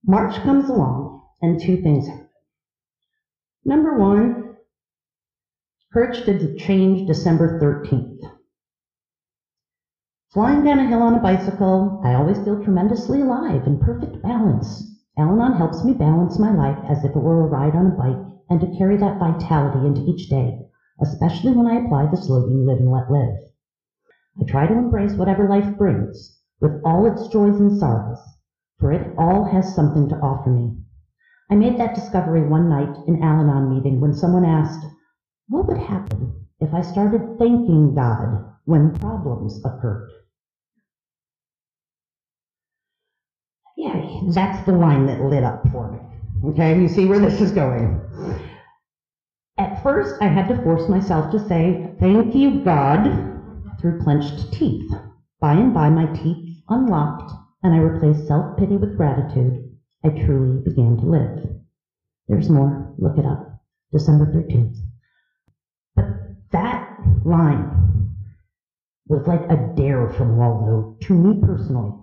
March 0.05 0.35
comes 0.43 0.69
along 0.69 1.23
and 1.41 1.61
two 1.61 1.83
things 1.83 2.09
happen. 2.09 2.29
Number 3.65 3.97
one, 3.97 4.57
Courage 5.93 6.25
to 6.25 6.57
Change 6.57 7.07
December 7.07 7.61
13th. 7.61 8.19
Flying 10.33 10.65
down 10.65 10.79
a 10.79 10.87
hill 10.87 11.03
on 11.03 11.15
a 11.15 11.21
bicycle, 11.21 12.01
I 12.03 12.15
always 12.15 12.39
feel 12.39 12.65
tremendously 12.65 13.21
alive 13.21 13.67
in 13.67 13.79
perfect 13.79 14.23
balance. 14.23 14.83
Al 15.19 15.29
Anon 15.29 15.53
helps 15.53 15.85
me 15.85 15.93
balance 15.93 16.39
my 16.39 16.51
life 16.51 16.79
as 16.89 17.05
if 17.05 17.15
it 17.15 17.19
were 17.19 17.43
a 17.43 17.49
ride 17.49 17.77
on 17.77 17.89
a 17.89 17.91
bike 17.91 18.17
and 18.49 18.59
to 18.59 18.79
carry 18.79 18.97
that 18.97 19.19
vitality 19.19 19.87
into 19.87 20.01
each 20.01 20.31
day, 20.31 20.59
especially 21.03 21.53
when 21.53 21.67
I 21.67 21.85
apply 21.85 22.07
the 22.07 22.17
slogan 22.17 22.65
live 22.65 22.79
and 22.79 22.91
let 22.91 23.11
live. 23.11 23.37
I 24.41 24.45
try 24.45 24.67
to 24.67 24.73
embrace 24.73 25.13
whatever 25.17 25.47
life 25.47 25.77
brings, 25.77 26.41
with 26.63 26.81
all 26.83 27.05
its 27.05 27.29
joys 27.29 27.61
and 27.61 27.71
sorrows, 27.71 28.23
for 28.79 28.91
it 28.91 29.15
all 29.19 29.45
has 29.45 29.75
something 29.75 30.09
to 30.09 30.19
offer 30.21 30.49
me. 30.49 30.79
I 31.51 31.57
made 31.57 31.77
that 31.79 31.95
discovery 31.95 32.49
one 32.49 32.71
night 32.71 32.97
in 33.07 33.23
Al 33.23 33.41
Anon 33.41 33.69
meeting 33.69 34.01
when 34.01 34.15
someone 34.15 34.47
asked, 34.47 34.87
what 35.51 35.67
would 35.69 35.77
happen 35.77 36.47
if 36.59 36.73
I 36.73 36.81
started 36.81 37.37
thanking 37.39 37.95
God 37.95 38.47
when 38.65 38.95
problems 38.95 39.63
occurred? 39.63 40.09
Yeah, 43.83 44.21
that's 44.29 44.65
the 44.65 44.71
line 44.71 45.07
that 45.07 45.23
lit 45.23 45.43
up 45.43 45.69
for 45.73 45.91
me. 45.91 45.99
Okay, 46.51 46.81
you 46.81 46.87
see 46.87 47.05
where 47.05 47.19
this 47.19 47.41
is 47.41 47.51
going. 47.51 48.01
At 49.59 49.83
first, 49.83 50.23
I 50.23 50.29
had 50.29 50.47
to 50.51 50.63
force 50.63 50.89
myself 50.89 51.33
to 51.33 51.49
say, 51.49 51.93
Thank 51.99 52.33
you, 52.33 52.63
God, 52.63 53.03
through 53.81 54.01
clenched 54.01 54.53
teeth. 54.53 54.89
By 55.41 55.55
and 55.55 55.75
by, 55.75 55.91
my 55.91 56.07
teeth 56.15 56.63
unlocked, 56.69 57.33
and 57.65 57.75
I 57.75 57.79
replaced 57.79 58.29
self 58.29 58.57
pity 58.57 58.77
with 58.77 58.97
gratitude. 58.97 59.77
I 60.05 60.11
truly 60.11 60.63
began 60.63 60.97
to 60.99 61.07
live. 61.07 61.49
There's 62.29 62.49
more. 62.49 62.95
Look 62.99 63.19
it 63.19 63.27
up. 63.27 63.65
December 63.91 64.27
13th. 64.27 64.77
But 65.97 66.07
that 66.53 67.01
line 67.25 68.15
was 69.09 69.27
like 69.27 69.43
a 69.51 69.75
dare 69.77 70.09
from 70.09 70.37
Waldo 70.37 70.97
to 71.03 71.15
me 71.15 71.41
personally. 71.45 72.02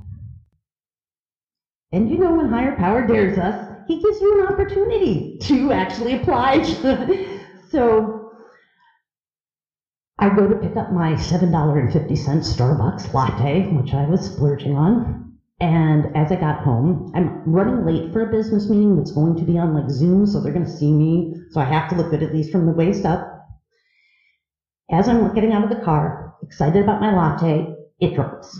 And 1.91 2.09
you 2.09 2.17
know, 2.17 2.35
when 2.35 2.49
higher 2.49 2.75
power 2.75 3.05
dares 3.05 3.37
us, 3.37 3.75
he 3.87 4.01
gives 4.01 4.21
you 4.21 4.41
an 4.41 4.53
opportunity 4.53 5.37
to 5.41 5.71
actually 5.71 6.15
apply. 6.15 6.61
so 7.71 8.31
I 10.19 10.29
go 10.35 10.47
to 10.47 10.55
pick 10.57 10.77
up 10.77 10.91
my 10.91 11.13
$7.50 11.13 11.91
Starbucks 11.91 13.13
latte, 13.13 13.71
which 13.71 13.93
I 13.93 14.05
was 14.05 14.25
splurging 14.25 14.75
on. 14.75 15.37
And 15.61 16.15
as 16.15 16.31
I 16.31 16.35
got 16.35 16.61
home, 16.61 17.11
I'm 17.15 17.43
running 17.51 17.83
late 17.85 18.13
for 18.13 18.21
a 18.21 18.31
business 18.31 18.69
meeting 18.69 18.95
that's 18.95 19.11
going 19.11 19.35
to 19.37 19.43
be 19.43 19.57
on 19.57 19.73
like 19.73 19.89
Zoom, 19.89 20.25
so 20.27 20.39
they're 20.39 20.53
going 20.53 20.65
to 20.65 20.71
see 20.71 20.91
me. 20.91 21.33
So 21.51 21.59
I 21.59 21.65
have 21.65 21.89
to 21.89 21.95
look 21.95 22.11
good 22.11 22.21
at 22.21 22.33
least 22.33 22.51
from 22.51 22.65
the 22.65 22.71
waist 22.71 23.05
up. 23.05 23.47
As 24.91 25.07
I'm 25.07 25.33
getting 25.33 25.53
out 25.53 25.63
of 25.63 25.69
the 25.69 25.83
car, 25.83 26.35
excited 26.43 26.83
about 26.83 27.01
my 27.01 27.15
latte, 27.15 27.73
it 27.99 28.13
drops. 28.13 28.59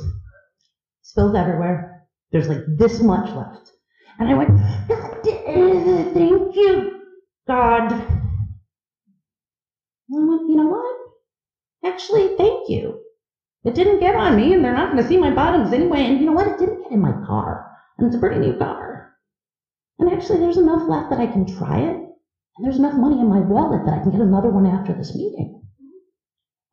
Spills 1.04 1.36
everywhere. 1.36 1.99
There's 2.32 2.48
like 2.48 2.64
this 2.68 3.02
much 3.02 3.30
left. 3.36 3.72
And 4.20 4.30
I 4.30 4.34
went, 4.34 4.50
"God, 4.88 5.24
thank 5.24 6.56
you, 6.56 7.02
God. 7.48 7.92
And 10.10 10.24
I 10.24 10.26
went, 10.26 10.50
you 10.50 10.56
know 10.56 10.68
what? 10.68 10.98
Actually, 11.84 12.36
thank 12.38 12.70
you. 12.70 13.02
It 13.64 13.76
didn't 13.76 14.00
get 14.00 14.16
on 14.16 14.36
me, 14.36 14.54
and 14.54 14.64
they're 14.64 14.74
not 14.74 14.92
going 14.92 15.02
to 15.02 15.08
see 15.08 15.18
my 15.18 15.32
bottoms 15.32 15.74
anyway. 15.74 16.06
And 16.06 16.20
you 16.20 16.26
know 16.26 16.34
what? 16.34 16.48
It 16.48 16.60
didn't 16.60 16.84
get 16.84 16.92
in 16.92 17.02
my 17.02 17.12
car. 17.26 17.72
And 17.98 18.08
it's 18.08 18.16
a 18.16 18.20
pretty 18.20 18.40
new 18.40 18.58
car. 18.58 19.14
And 20.00 20.12
actually, 20.12 20.40
there's 20.40 20.58
enough 20.58 20.88
left 20.88 21.10
that 21.10 21.20
I 21.20 21.28
can 21.28 21.46
try 21.46 21.80
it. 21.80 21.96
And 21.96 22.66
there's 22.66 22.80
enough 22.80 22.96
money 22.96 23.20
in 23.20 23.30
my 23.30 23.40
wallet 23.40 23.86
that 23.86 24.00
I 24.00 24.02
can 24.02 24.12
get 24.12 24.22
another 24.22 24.50
one 24.50 24.66
after 24.66 24.94
this 24.94 25.16
meeting. 25.16 25.62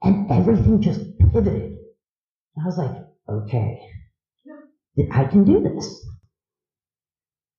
And 0.02 0.30
everything 0.30 0.80
just 0.80 1.00
pivoted. 1.18 1.76
I 2.60 2.64
was 2.64 2.78
like, 2.78 2.96
okay, 3.28 3.80
I 5.12 5.24
can 5.24 5.44
do 5.44 5.60
this. 5.62 6.06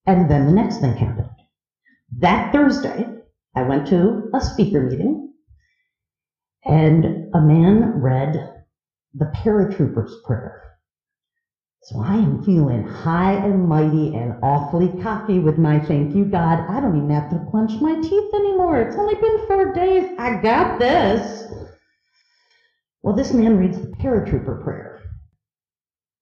And 0.05 0.29
then 0.29 0.47
the 0.47 0.53
next 0.53 0.79
thing 0.79 0.95
happened. 0.95 1.29
That 2.19 2.53
Thursday, 2.53 3.05
I 3.55 3.63
went 3.63 3.87
to 3.87 4.29
a 4.33 4.41
speaker 4.41 4.81
meeting, 4.81 5.33
and 6.65 7.05
a 7.33 7.41
man 7.41 8.01
read 8.01 8.63
the 9.13 9.31
paratrooper's 9.35 10.15
prayer. 10.25 10.61
So 11.83 12.01
I 12.01 12.15
am 12.17 12.43
feeling 12.43 12.83
high 12.83 13.33
and 13.33 13.67
mighty 13.67 14.13
and 14.15 14.35
awfully 14.43 14.89
cocky 15.01 15.39
with 15.39 15.57
my 15.57 15.79
thank 15.79 16.15
you, 16.15 16.25
God. 16.25 16.65
I 16.69 16.81
don't 16.81 16.97
even 16.97 17.09
have 17.11 17.29
to 17.29 17.45
clench 17.51 17.79
my 17.81 17.95
teeth 18.01 18.33
anymore. 18.33 18.81
It's 18.81 18.97
only 18.97 19.15
been 19.15 19.47
four 19.47 19.73
days. 19.73 20.15
I 20.19 20.41
got 20.41 20.79
this. 20.79 21.47
Well, 23.03 23.15
this 23.15 23.33
man 23.33 23.57
reads 23.57 23.79
the 23.79 23.87
paratrooper 23.87 24.63
prayer. 24.63 24.86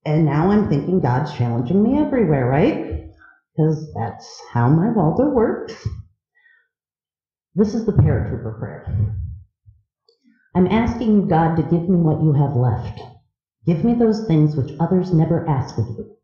And 0.06 0.24
now 0.24 0.52
I'm 0.52 0.68
thinking 0.68 1.00
God's 1.00 1.34
challenging 1.34 1.82
me 1.82 1.98
everywhere, 1.98 2.46
right? 2.46 3.10
Because 3.56 3.92
that's 3.92 4.40
how 4.52 4.68
my 4.68 4.92
Waldo 4.92 5.30
works. 5.30 5.74
This 7.56 7.74
is 7.74 7.86
the 7.86 7.92
paratrooper 7.92 8.56
prayer. 8.56 9.16
I'm 10.54 10.68
asking 10.68 11.12
you, 11.16 11.26
God, 11.26 11.56
to 11.56 11.62
give 11.64 11.88
me 11.88 11.96
what 11.96 12.22
you 12.22 12.32
have 12.34 12.54
left. 12.54 13.00
Give 13.66 13.82
me 13.82 13.94
those 13.94 14.28
things 14.28 14.54
which 14.54 14.76
others 14.78 15.12
never 15.12 15.48
ask 15.48 15.76
of 15.76 15.88
you. 15.88 16.16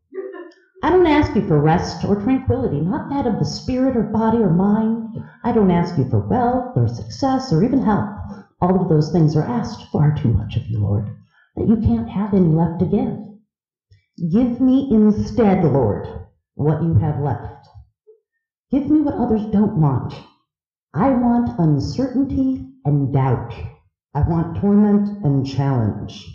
I 0.81 0.89
don't 0.89 1.05
ask 1.05 1.35
you 1.35 1.45
for 1.45 1.59
rest 1.59 2.05
or 2.05 2.15
tranquility, 2.21 2.79
not 2.79 3.09
that 3.09 3.27
of 3.27 3.37
the 3.37 3.45
spirit 3.45 3.97
or 3.97 4.03
body 4.03 4.37
or 4.37 4.49
mind. 4.49 5.21
I 5.43 5.51
don't 5.51 5.71
ask 5.71 5.97
you 5.97 6.09
for 6.09 6.25
wealth 6.29 6.77
or 6.77 6.87
success 6.87 7.51
or 7.51 7.65
even 7.65 7.81
health. 7.81 8.15
All 8.61 8.81
of 8.81 8.87
those 8.87 9.11
things 9.11 9.35
are 9.35 9.43
asked 9.43 9.91
far 9.91 10.15
too 10.15 10.29
much 10.29 10.55
of 10.55 10.63
you, 10.67 10.79
Lord, 10.79 11.13
that 11.57 11.67
you 11.67 11.75
can't 11.75 12.07
have 12.07 12.33
any 12.33 12.47
left 12.47 12.79
to 12.79 12.85
give. 12.85 13.32
Give 14.17 14.61
me 14.61 14.89
instead, 14.91 15.63
Lord, 15.63 16.07
what 16.53 16.83
you 16.83 16.93
have 16.95 17.19
left. 17.19 17.67
Give 18.69 18.87
me 18.87 19.01
what 19.01 19.15
others 19.15 19.45
don't 19.51 19.81
want. 19.81 20.13
I 20.93 21.09
want 21.09 21.59
uncertainty 21.59 22.63
and 22.85 23.11
doubt. 23.11 23.53
I 24.13 24.21
want 24.21 24.57
torment 24.57 25.25
and 25.25 25.45
challenge. 25.45 26.29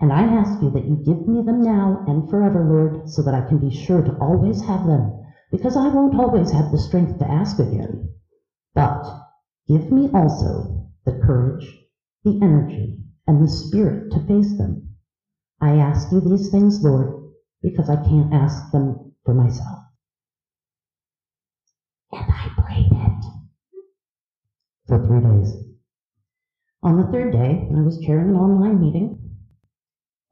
And 0.00 0.12
I 0.12 0.22
ask 0.22 0.62
you 0.62 0.70
that 0.70 0.84
you 0.84 0.96
give 0.96 1.26
me 1.26 1.42
them 1.42 1.62
now 1.62 2.04
and 2.06 2.30
forever, 2.30 2.64
Lord, 2.64 3.08
so 3.10 3.22
that 3.22 3.34
I 3.34 3.48
can 3.48 3.58
be 3.58 3.74
sure 3.74 4.02
to 4.02 4.16
always 4.18 4.64
have 4.64 4.86
them, 4.86 5.24
because 5.50 5.76
I 5.76 5.88
won't 5.88 6.18
always 6.18 6.52
have 6.52 6.70
the 6.70 6.78
strength 6.78 7.18
to 7.18 7.28
ask 7.28 7.58
again. 7.58 8.14
But 8.74 9.02
give 9.66 9.90
me 9.90 10.08
also 10.14 10.92
the 11.04 11.20
courage, 11.26 11.66
the 12.24 12.38
energy, 12.42 12.98
and 13.26 13.42
the 13.42 13.48
spirit 13.48 14.12
to 14.12 14.20
face 14.26 14.56
them. 14.56 14.85
I 15.60 15.76
ask 15.76 16.12
you 16.12 16.20
these 16.20 16.50
things, 16.50 16.82
Lord, 16.82 17.32
because 17.62 17.88
I 17.88 17.96
can't 17.96 18.32
ask 18.32 18.70
them 18.72 19.14
for 19.24 19.34
myself. 19.34 19.78
And 22.12 22.24
I 22.28 22.50
prayed 22.58 22.92
it 22.92 23.24
for 24.86 25.04
three 25.06 25.20
days. 25.20 25.54
On 26.82 27.00
the 27.00 27.06
third 27.10 27.32
day, 27.32 27.68
I 27.74 27.80
was 27.80 27.98
chairing 27.98 28.28
an 28.28 28.36
online 28.36 28.80
meeting, 28.80 29.18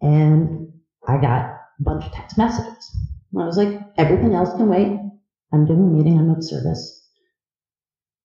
and 0.01 0.73
I 1.07 1.21
got 1.21 1.47
a 1.47 1.83
bunch 1.83 2.05
of 2.05 2.13
text 2.13 2.39
messages. 2.39 2.97
I 3.37 3.45
was 3.45 3.57
like, 3.57 3.81
everything 3.97 4.35
else 4.35 4.53
can 4.55 4.69
wait. 4.69 4.99
I'm 5.53 5.67
doing 5.67 5.83
a 5.83 5.87
meeting, 5.87 6.19
I'm 6.19 6.31
of 6.31 6.45
service. 6.45 7.09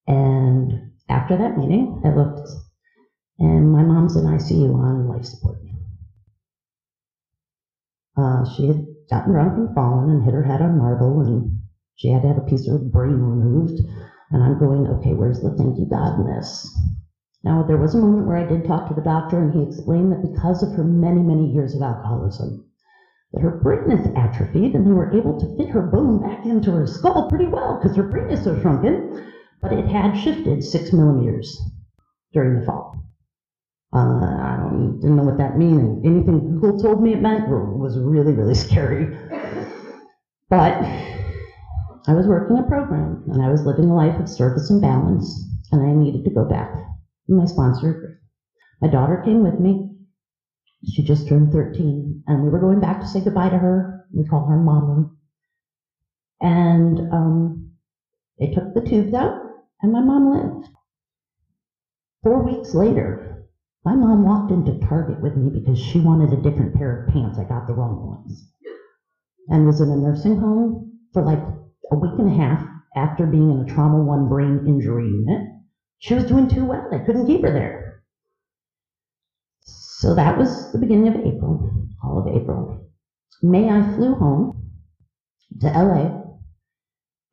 And 0.06 0.92
after 1.08 1.38
that 1.38 1.58
meeting, 1.58 2.02
I 2.06 2.14
looked, 2.14 2.48
and 3.40 3.72
my 3.72 3.84
mom's 3.84 4.16
in 4.16 4.26
ICU 4.26 4.76
on 4.76 5.08
life 5.08 5.26
support. 5.26 5.58
Uh, 8.20 8.44
she 8.44 8.68
had 8.68 8.86
gotten 9.10 9.32
drunk 9.32 9.58
and 9.58 9.74
fallen 9.74 10.10
and 10.10 10.24
hit 10.24 10.34
her 10.34 10.44
head 10.44 10.62
on 10.62 10.78
marble, 10.78 11.22
and 11.22 11.62
she 11.96 12.10
had 12.10 12.24
to 12.24 12.28
have 12.28 12.38
a 12.38 12.42
piece 12.42 12.68
of 12.68 12.74
her 12.74 12.86
brain 12.86 13.14
removed. 13.14 13.80
And 14.32 14.44
I'm 14.44 14.60
going, 14.60 14.88
okay, 14.88 15.14
where's 15.14 15.40
the 15.40 15.56
thank 15.56 15.80
you 15.80 15.86
God 15.90 16.20
in 16.20 16.26
this? 16.26 16.70
Now, 17.46 17.64
there 17.64 17.78
was 17.78 17.96
a 17.96 18.00
moment 18.00 18.28
where 18.28 18.36
I 18.36 18.44
did 18.44 18.66
talk 18.66 18.90
to 18.90 18.94
the 18.94 19.02
doctor, 19.02 19.40
and 19.40 19.54
he 19.54 19.64
explained 19.64 20.12
that 20.12 20.22
because 20.22 20.62
of 20.62 20.74
her 20.74 20.84
many, 20.84 21.22
many 21.22 21.50
years 21.54 21.74
of 21.74 21.82
alcoholism, 21.82 22.66
that 23.32 23.42
her 23.42 23.62
brain 23.64 23.90
is 23.90 24.06
atrophied, 24.18 24.76
and 24.76 24.86
they 24.86 24.92
were 24.92 25.18
able 25.18 25.40
to 25.40 25.56
fit 25.56 25.70
her 25.70 25.84
bone 25.84 26.22
back 26.22 26.46
into 26.46 26.72
her 26.72 26.86
skull 26.86 27.30
pretty 27.30 27.48
well 27.48 27.78
because 27.78 27.96
her 27.96 28.04
brain 28.04 28.30
is 28.30 28.44
so 28.44 28.60
shrunken, 28.60 29.26
but 29.62 29.72
it 29.72 29.86
had 29.86 30.14
shifted 30.14 30.62
six 30.62 30.92
millimeters 30.92 31.58
during 32.34 32.60
the 32.60 32.66
fall. 32.66 32.96
Uh, 33.92 33.98
I 33.98 34.58
don't, 34.62 35.00
didn't 35.02 35.16
know 35.16 35.24
what 35.24 35.40
that 35.40 35.58
meant, 35.58 36.06
anything 36.06 36.60
Google 36.60 36.80
told 36.80 37.02
me 37.02 37.14
it 37.14 37.22
meant 37.22 37.50
was 37.50 37.98
really, 37.98 38.34
really 38.34 38.54
scary. 38.68 39.18
But 40.50 40.84
I 42.08 42.14
was 42.14 42.28
working 42.28 42.58
a 42.58 42.64
program, 42.64 43.24
and 43.32 43.42
I 43.42 43.50
was 43.50 43.66
living 43.66 43.90
a 43.90 43.96
life 43.96 44.20
of 44.20 44.30
service 44.30 44.70
and 44.70 44.82
balance, 44.82 45.44
and 45.72 45.82
I 45.82 45.92
needed 45.94 46.24
to 46.26 46.32
go 46.32 46.46
back. 46.46 46.72
To 46.74 47.34
my 47.34 47.46
sponsor 47.46 47.90
agreed. 47.92 48.18
My 48.82 48.88
daughter 48.88 49.22
came 49.24 49.44
with 49.44 49.60
me. 49.60 49.90
She 50.92 51.04
just 51.04 51.28
turned 51.28 51.52
13, 51.52 52.24
and 52.28 52.44
we 52.44 52.50
were 52.50 52.60
going 52.60 52.80
back 52.80 53.02
to 53.02 53.08
say 53.08 53.22
goodbye 53.22 53.50
to 53.50 53.58
her. 53.58 54.06
We 54.14 54.24
call 54.26 54.46
her 54.46 54.58
Mama. 54.58 55.12
And 56.42 57.00
um, 57.12 57.72
they 58.40 58.52
took 58.52 58.74
the 58.74 58.82
tubes 58.82 59.14
out, 59.14 59.34
and 59.82 59.92
my 59.92 60.02
mom 60.02 60.32
lived. 60.32 60.70
Four 62.24 62.44
weeks 62.44 62.74
later, 62.74 63.39
My 63.86 63.96
mom 63.96 64.24
walked 64.24 64.52
into 64.52 64.78
Target 64.80 65.22
with 65.22 65.38
me 65.38 65.50
because 65.50 65.80
she 65.80 66.00
wanted 66.00 66.34
a 66.34 66.42
different 66.42 66.76
pair 66.76 67.04
of 67.04 67.14
pants. 67.14 67.40
I 67.40 67.46
got 67.46 67.66
the 67.66 67.74
wrong 67.74 68.06
ones. 68.06 68.52
And 69.48 69.66
was 69.66 69.82
in 69.82 69.90
a 69.90 69.96
nursing 69.96 70.38
home 70.38 71.00
for 71.14 71.24
like 71.24 71.40
a 71.92 71.96
week 71.96 72.20
and 72.20 72.28
a 72.28 72.36
half 72.36 72.68
after 72.96 73.26
being 73.26 73.50
in 73.52 73.62
a 73.62 73.66
trauma 73.66 74.04
one 74.04 74.28
brain 74.28 74.66
injury 74.68 75.08
unit. 75.08 75.48
She 76.00 76.14
was 76.14 76.26
doing 76.26 76.48
too 76.48 76.66
well. 76.66 76.88
I 76.92 77.00
couldn't 77.00 77.26
keep 77.26 77.42
her 77.42 77.52
there. 77.52 78.04
So 79.62 80.16
that 80.16 80.38
was 80.38 80.72
the 80.72 80.80
beginning 80.80 81.08
of 81.08 81.16
April, 81.16 81.88
all 82.04 82.20
of 82.20 82.28
April. 82.28 82.90
May 83.42 83.70
I 83.70 83.96
flew 83.96 84.16
home 84.16 84.72
to 85.62 85.68
LA 85.68 86.24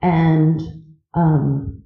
and 0.00 0.61
um, 1.14 1.82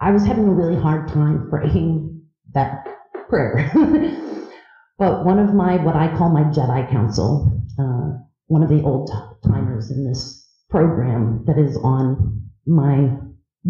I 0.00 0.10
was 0.12 0.24
having 0.24 0.46
a 0.46 0.52
really 0.52 0.76
hard 0.76 1.08
time 1.08 1.48
praying 1.50 2.22
that 2.52 2.93
prayer. 3.34 3.70
but 4.98 5.24
one 5.24 5.38
of 5.38 5.54
my, 5.54 5.76
what 5.76 5.96
I 5.96 6.16
call 6.16 6.30
my 6.30 6.44
Jedi 6.44 6.88
Council, 6.90 7.60
uh, 7.78 8.18
one 8.46 8.62
of 8.62 8.68
the 8.68 8.82
old 8.82 9.10
timers 9.44 9.90
in 9.90 10.06
this 10.06 10.48
program 10.70 11.44
that 11.46 11.58
is 11.58 11.76
on 11.78 12.48
my 12.66 13.16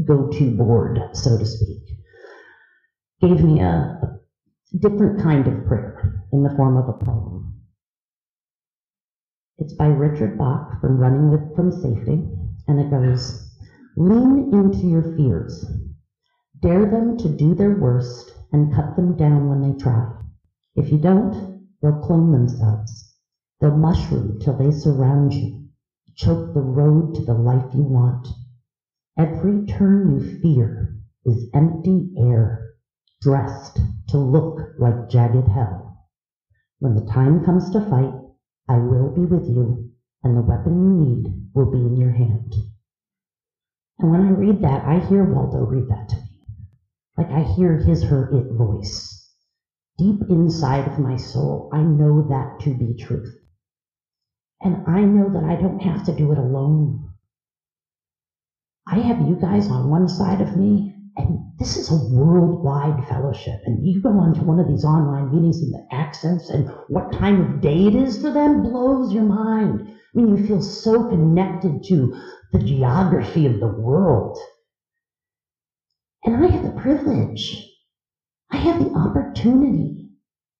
go 0.06 0.28
to 0.28 0.56
board, 0.56 0.98
so 1.12 1.38
to 1.38 1.46
speak, 1.46 1.82
gave 3.22 3.42
me 3.42 3.60
a, 3.60 3.98
a 4.02 4.20
different 4.80 5.22
kind 5.22 5.46
of 5.46 5.66
prayer 5.66 6.22
in 6.32 6.42
the 6.42 6.54
form 6.56 6.76
of 6.76 6.88
a 6.88 7.04
poem. 7.04 7.54
It's 9.58 9.72
by 9.72 9.86
Richard 9.86 10.36
Bach 10.36 10.80
from 10.80 10.98
Running 10.98 11.30
with, 11.30 11.54
from 11.56 11.70
Safety, 11.70 12.22
and 12.66 12.80
it 12.80 12.90
goes, 12.90 13.40
Lean 13.96 14.50
into 14.52 14.88
your 14.88 15.16
fears. 15.16 15.64
Dare 16.60 16.90
them 16.90 17.16
to 17.18 17.28
do 17.28 17.54
their 17.54 17.78
worst 17.78 18.32
and 18.54 18.72
cut 18.72 18.94
them 18.94 19.16
down 19.16 19.48
when 19.48 19.60
they 19.60 19.76
try. 19.76 20.12
If 20.76 20.92
you 20.92 20.98
don't, 20.98 21.66
they'll 21.82 21.98
clone 21.98 22.30
themselves. 22.30 23.16
They'll 23.60 23.76
mushroom 23.76 24.38
till 24.38 24.56
they 24.56 24.70
surround 24.70 25.34
you, 25.34 25.70
choke 26.14 26.54
the 26.54 26.60
road 26.60 27.16
to 27.16 27.24
the 27.24 27.34
life 27.34 27.74
you 27.74 27.82
want. 27.82 28.28
Every 29.18 29.66
turn 29.66 30.12
you 30.12 30.40
fear 30.40 31.00
is 31.24 31.50
empty 31.52 32.14
air, 32.16 32.76
dressed 33.20 33.80
to 34.10 34.18
look 34.18 34.60
like 34.78 35.08
jagged 35.08 35.48
hell. 35.48 36.06
When 36.78 36.94
the 36.94 37.06
time 37.06 37.44
comes 37.44 37.70
to 37.70 37.80
fight, 37.80 38.14
I 38.68 38.78
will 38.78 39.10
be 39.10 39.22
with 39.22 39.48
you, 39.48 39.90
and 40.22 40.36
the 40.36 40.42
weapon 40.42 40.80
you 40.80 40.90
need 41.06 41.50
will 41.54 41.72
be 41.72 41.78
in 41.78 41.96
your 41.96 42.12
hand. 42.12 42.54
And 43.98 44.12
when 44.12 44.20
I 44.20 44.30
read 44.30 44.62
that, 44.62 44.84
I 44.84 45.00
hear 45.00 45.24
Waldo 45.24 45.64
read 45.64 45.88
that 45.88 46.08
to. 46.10 46.23
Like 47.16 47.30
I 47.30 47.42
hear 47.42 47.76
his, 47.76 48.02
her, 48.02 48.28
it 48.32 48.52
voice. 48.52 49.30
Deep 49.98 50.22
inside 50.28 50.88
of 50.88 50.98
my 50.98 51.16
soul, 51.16 51.70
I 51.72 51.82
know 51.82 52.26
that 52.28 52.60
to 52.60 52.74
be 52.74 52.94
truth. 52.94 53.32
And 54.60 54.88
I 54.88 55.04
know 55.04 55.30
that 55.32 55.44
I 55.44 55.54
don't 55.54 55.80
have 55.80 56.04
to 56.06 56.16
do 56.16 56.32
it 56.32 56.38
alone. 56.38 57.10
I 58.86 58.98
have 58.98 59.28
you 59.28 59.36
guys 59.36 59.68
on 59.68 59.90
one 59.90 60.08
side 60.08 60.40
of 60.40 60.56
me, 60.56 60.94
and 61.16 61.38
this 61.58 61.76
is 61.76 61.90
a 61.90 61.96
worldwide 61.96 63.06
fellowship. 63.06 63.60
And 63.64 63.86
you 63.86 64.02
go 64.02 64.10
onto 64.10 64.42
one 64.42 64.58
of 64.58 64.66
these 64.66 64.84
online 64.84 65.32
meetings 65.32 65.62
and 65.62 65.72
the 65.72 65.86
accents 65.92 66.50
and 66.50 66.68
what 66.88 67.12
time 67.12 67.40
of 67.40 67.60
day 67.60 67.86
it 67.86 67.94
is 67.94 68.20
for 68.20 68.32
them 68.32 68.62
blows 68.62 69.12
your 69.12 69.24
mind. 69.24 69.88
I 69.88 70.20
mean, 70.20 70.36
you 70.36 70.46
feel 70.46 70.60
so 70.60 71.08
connected 71.08 71.84
to 71.84 72.20
the 72.52 72.58
geography 72.58 73.46
of 73.46 73.60
the 73.60 73.68
world. 73.68 74.38
And 76.24 76.42
I 76.42 76.46
have 76.48 76.62
the 76.62 76.80
privilege, 76.80 77.70
I 78.50 78.56
have 78.56 78.82
the 78.82 78.90
opportunity 78.92 80.08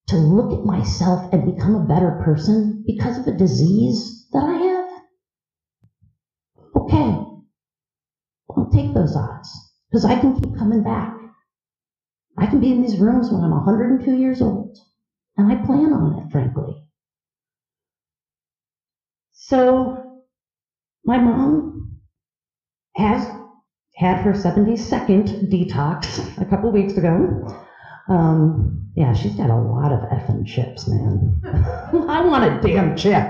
to 0.09 0.17
look 0.17 0.53
at 0.53 0.67
myself 0.67 1.33
and 1.33 1.55
become 1.55 1.75
a 1.75 1.87
better 1.87 2.21
person 2.23 2.85
because 2.87 3.19
of 3.19 3.27
a 3.27 3.37
disease 3.37 4.29
that 4.33 4.45
I 4.45 4.57
have. 4.57 5.03
Okay, 6.77 7.19
I'll 8.55 8.71
take 8.71 8.93
those 8.93 9.17
odds 9.17 9.73
because 9.91 10.05
I 10.05 10.21
can 10.21 10.39
keep 10.39 10.55
coming 10.57 10.83
back. 10.83 11.17
I 12.37 12.47
can 12.47 12.61
be 12.61 12.73
in 12.73 12.83
these 12.83 12.99
rooms 12.99 13.31
when 13.31 13.43
I'm 13.43 13.53
102 13.53 14.17
years 14.19 14.43
old, 14.43 14.77
and 15.37 15.51
I 15.51 15.65
plan 15.65 15.93
on 15.93 16.19
it, 16.19 16.31
frankly. 16.31 16.75
So, 19.33 20.23
my 21.05 21.19
mom 21.19 22.01
has 22.97 23.27
had 23.97 24.19
her 24.19 24.33
72nd 24.33 25.51
detox 25.51 26.41
a 26.41 26.45
couple 26.45 26.71
weeks 26.73 26.97
ago. 26.97 27.47
Um, 28.09 28.91
yeah, 28.97 29.13
she's 29.15 29.35
got 29.35 29.51
a 29.51 29.57
lot 29.57 29.93
of 29.93 30.01
effing 30.11 30.47
chips, 30.47 30.89
man. 30.89 31.41
I 32.09 32.25
want 32.25 32.45
a 32.45 32.61
damn 32.67 32.97
chip. 32.97 33.27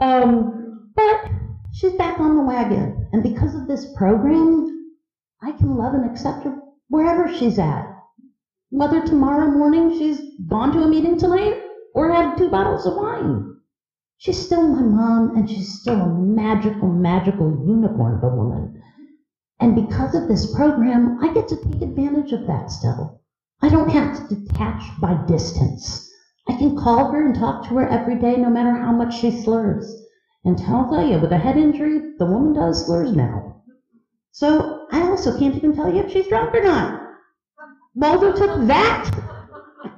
Um, 0.00 0.92
but 0.94 1.30
she's 1.72 1.92
back 1.94 2.20
on 2.20 2.36
the 2.36 2.42
wagon. 2.42 3.08
And 3.12 3.22
because 3.22 3.54
of 3.54 3.66
this 3.66 3.86
program, 3.96 4.94
I 5.42 5.52
can 5.52 5.76
love 5.76 5.94
and 5.94 6.10
accept 6.10 6.44
her 6.44 6.56
wherever 6.88 7.32
she's 7.32 7.58
at. 7.58 7.86
Whether 8.70 9.04
tomorrow 9.04 9.50
morning 9.50 9.96
she's 9.98 10.20
gone 10.48 10.72
to 10.72 10.82
a 10.82 10.88
meeting 10.88 11.18
tonight 11.18 11.62
or 11.94 12.12
had 12.12 12.36
two 12.36 12.48
bottles 12.48 12.86
of 12.86 12.96
wine. 12.96 13.56
She's 14.18 14.38
still 14.38 14.66
my 14.66 14.80
mom, 14.80 15.36
and 15.36 15.48
she's 15.48 15.80
still 15.80 16.00
a 16.00 16.08
magical, 16.08 16.88
magical 16.88 17.50
unicorn 17.66 18.16
of 18.16 18.24
a 18.24 18.34
woman. 18.34 18.75
And 19.58 19.74
because 19.74 20.14
of 20.14 20.28
this 20.28 20.54
program, 20.54 21.18
I 21.22 21.32
get 21.32 21.48
to 21.48 21.56
take 21.56 21.82
advantage 21.82 22.32
of 22.32 22.46
that 22.46 22.70
still. 22.70 23.22
I 23.62 23.68
don't 23.68 23.90
have 23.90 24.28
to 24.28 24.34
detach 24.34 24.82
by 25.00 25.14
distance. 25.26 26.10
I 26.48 26.56
can 26.56 26.76
call 26.76 27.10
her 27.10 27.24
and 27.24 27.34
talk 27.34 27.64
to 27.64 27.76
her 27.76 27.88
every 27.88 28.16
day, 28.16 28.36
no 28.36 28.50
matter 28.50 28.72
how 28.72 28.92
much 28.92 29.18
she 29.18 29.30
slurs. 29.30 30.02
And 30.44 30.60
I'll 30.68 30.88
tell 30.88 31.06
you, 31.06 31.18
with 31.18 31.32
a 31.32 31.38
head 31.38 31.56
injury, 31.56 32.12
the 32.18 32.26
woman 32.26 32.52
does 32.52 32.84
slurs 32.86 33.16
now. 33.16 33.62
So 34.30 34.86
I 34.92 35.02
also 35.02 35.36
can't 35.38 35.56
even 35.56 35.74
tell 35.74 35.92
you 35.92 36.02
if 36.02 36.12
she's 36.12 36.28
drunk 36.28 36.54
or 36.54 36.62
not. 36.62 37.02
Waldo 37.94 38.32
took 38.36 38.66
that 38.66 39.10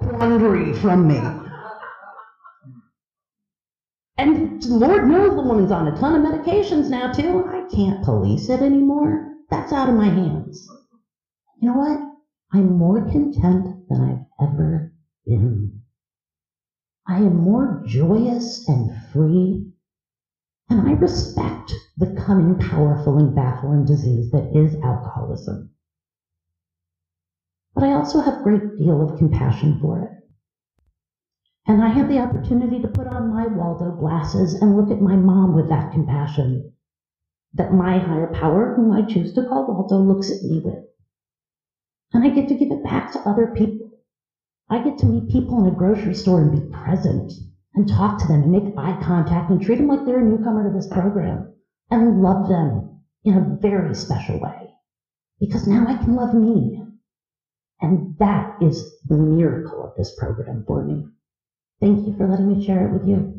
quandary 0.01 0.73
from 0.75 1.09
me. 1.09 1.21
And 4.17 4.65
Lord 4.65 5.09
knows 5.09 5.35
the 5.35 5.43
woman's 5.43 5.73
on 5.73 5.89
a 5.89 5.99
ton 5.99 6.15
of 6.15 6.33
medications 6.33 6.89
now, 6.89 7.13
too. 7.13 7.45
I 7.49 7.69
can't 7.75 8.05
police 8.05 8.49
it 8.49 8.61
anymore. 8.61 9.35
That's 9.51 9.73
out 9.73 9.89
of 9.89 9.95
my 9.95 10.09
hands. 10.09 10.69
You 11.61 11.71
know 11.71 11.79
what? 11.79 12.01
I'm 12.53 12.77
more 12.77 13.01
content 13.11 13.89
than 13.89 14.01
I've 14.41 14.49
ever 14.49 14.93
been. 15.25 15.83
I 17.07 17.19
am 17.19 17.37
more 17.37 17.83
joyous 17.87 18.69
and 18.69 18.91
free, 19.13 19.73
and 20.69 20.89
I 20.89 20.93
respect 20.93 21.73
the 21.97 22.15
cunning, 22.15 22.59
powerful, 22.59 23.17
and 23.19 23.35
baffling 23.35 23.87
disease 23.87 24.31
that 24.33 24.55
is 24.55 24.75
alcoholism. 24.77 25.71
But 27.75 27.85
I 27.85 27.93
also 27.93 28.21
have 28.21 28.41
a 28.41 28.43
great 28.43 28.77
deal 28.77 29.01
of 29.01 29.19
compassion 29.19 29.79
for 29.81 30.03
it. 30.03 30.11
And 31.67 31.83
I 31.83 31.89
have 31.89 32.09
the 32.09 32.19
opportunity 32.19 32.81
to 32.81 32.89
put 32.89 33.07
on 33.07 33.31
my 33.31 33.47
Waldo 33.47 33.93
glasses 33.93 34.55
and 34.55 34.77
look 34.77 34.91
at 34.91 35.01
my 35.01 35.17
mom 35.17 35.55
with 35.55 35.69
that 35.69 35.93
compassion 35.93 36.73
that 37.55 37.73
my 37.73 37.99
higher 37.99 38.33
power, 38.33 38.75
whom 38.75 38.93
I 38.93 39.03
choose 39.03 39.33
to 39.35 39.43
call 39.43 39.67
Waldo, 39.67 39.99
looks 39.99 40.31
at 40.31 40.43
me 40.43 40.61
with. 40.65 40.85
And 42.13 42.25
I 42.25 42.31
get 42.31 42.49
to 42.49 42.55
give 42.55 42.71
it 42.71 42.85
back 42.85 43.13
to 43.13 43.21
other 43.21 43.53
people. 43.57 43.91
I 44.71 44.83
get 44.83 44.99
to 44.99 45.07
meet 45.07 45.31
people 45.31 45.61
in 45.61 45.73
a 45.73 45.77
grocery 45.77 46.15
store 46.15 46.43
and 46.43 46.53
be 46.53 46.77
present 46.77 47.33
and 47.75 47.89
talk 47.89 48.21
to 48.21 48.27
them 48.27 48.43
and 48.43 48.53
make 48.53 48.75
eye 48.77 48.99
contact 49.03 49.51
and 49.51 49.63
treat 49.63 49.77
them 49.77 49.89
like 49.89 50.05
they're 50.05 50.19
a 50.19 50.25
newcomer 50.25 50.69
to 50.69 50.77
this 50.77 50.89
program 50.89 51.55
and 51.91 52.23
love 52.23 52.49
them 52.49 53.01
in 53.25 53.35
a 53.35 53.59
very 53.61 53.95
special 53.95 54.39
way. 54.41 54.71
Because 55.41 55.67
now 55.67 55.87
I 55.87 55.97
can 55.97 56.17
love 56.17 56.35
me. 56.35 56.83
And 57.81 58.17
that 58.19 58.57
is 58.61 59.01
the 59.07 59.17
miracle 59.17 59.85
of 59.85 59.95
this 59.97 60.15
program 60.19 60.65
for 60.67 60.83
me. 60.85 61.07
Thank 61.81 62.07
you 62.07 62.17
for 62.17 62.27
letting 62.27 62.49
me 62.49 62.65
share 62.65 62.89
it 62.89 62.93
with 62.93 63.09
you. 63.09 63.38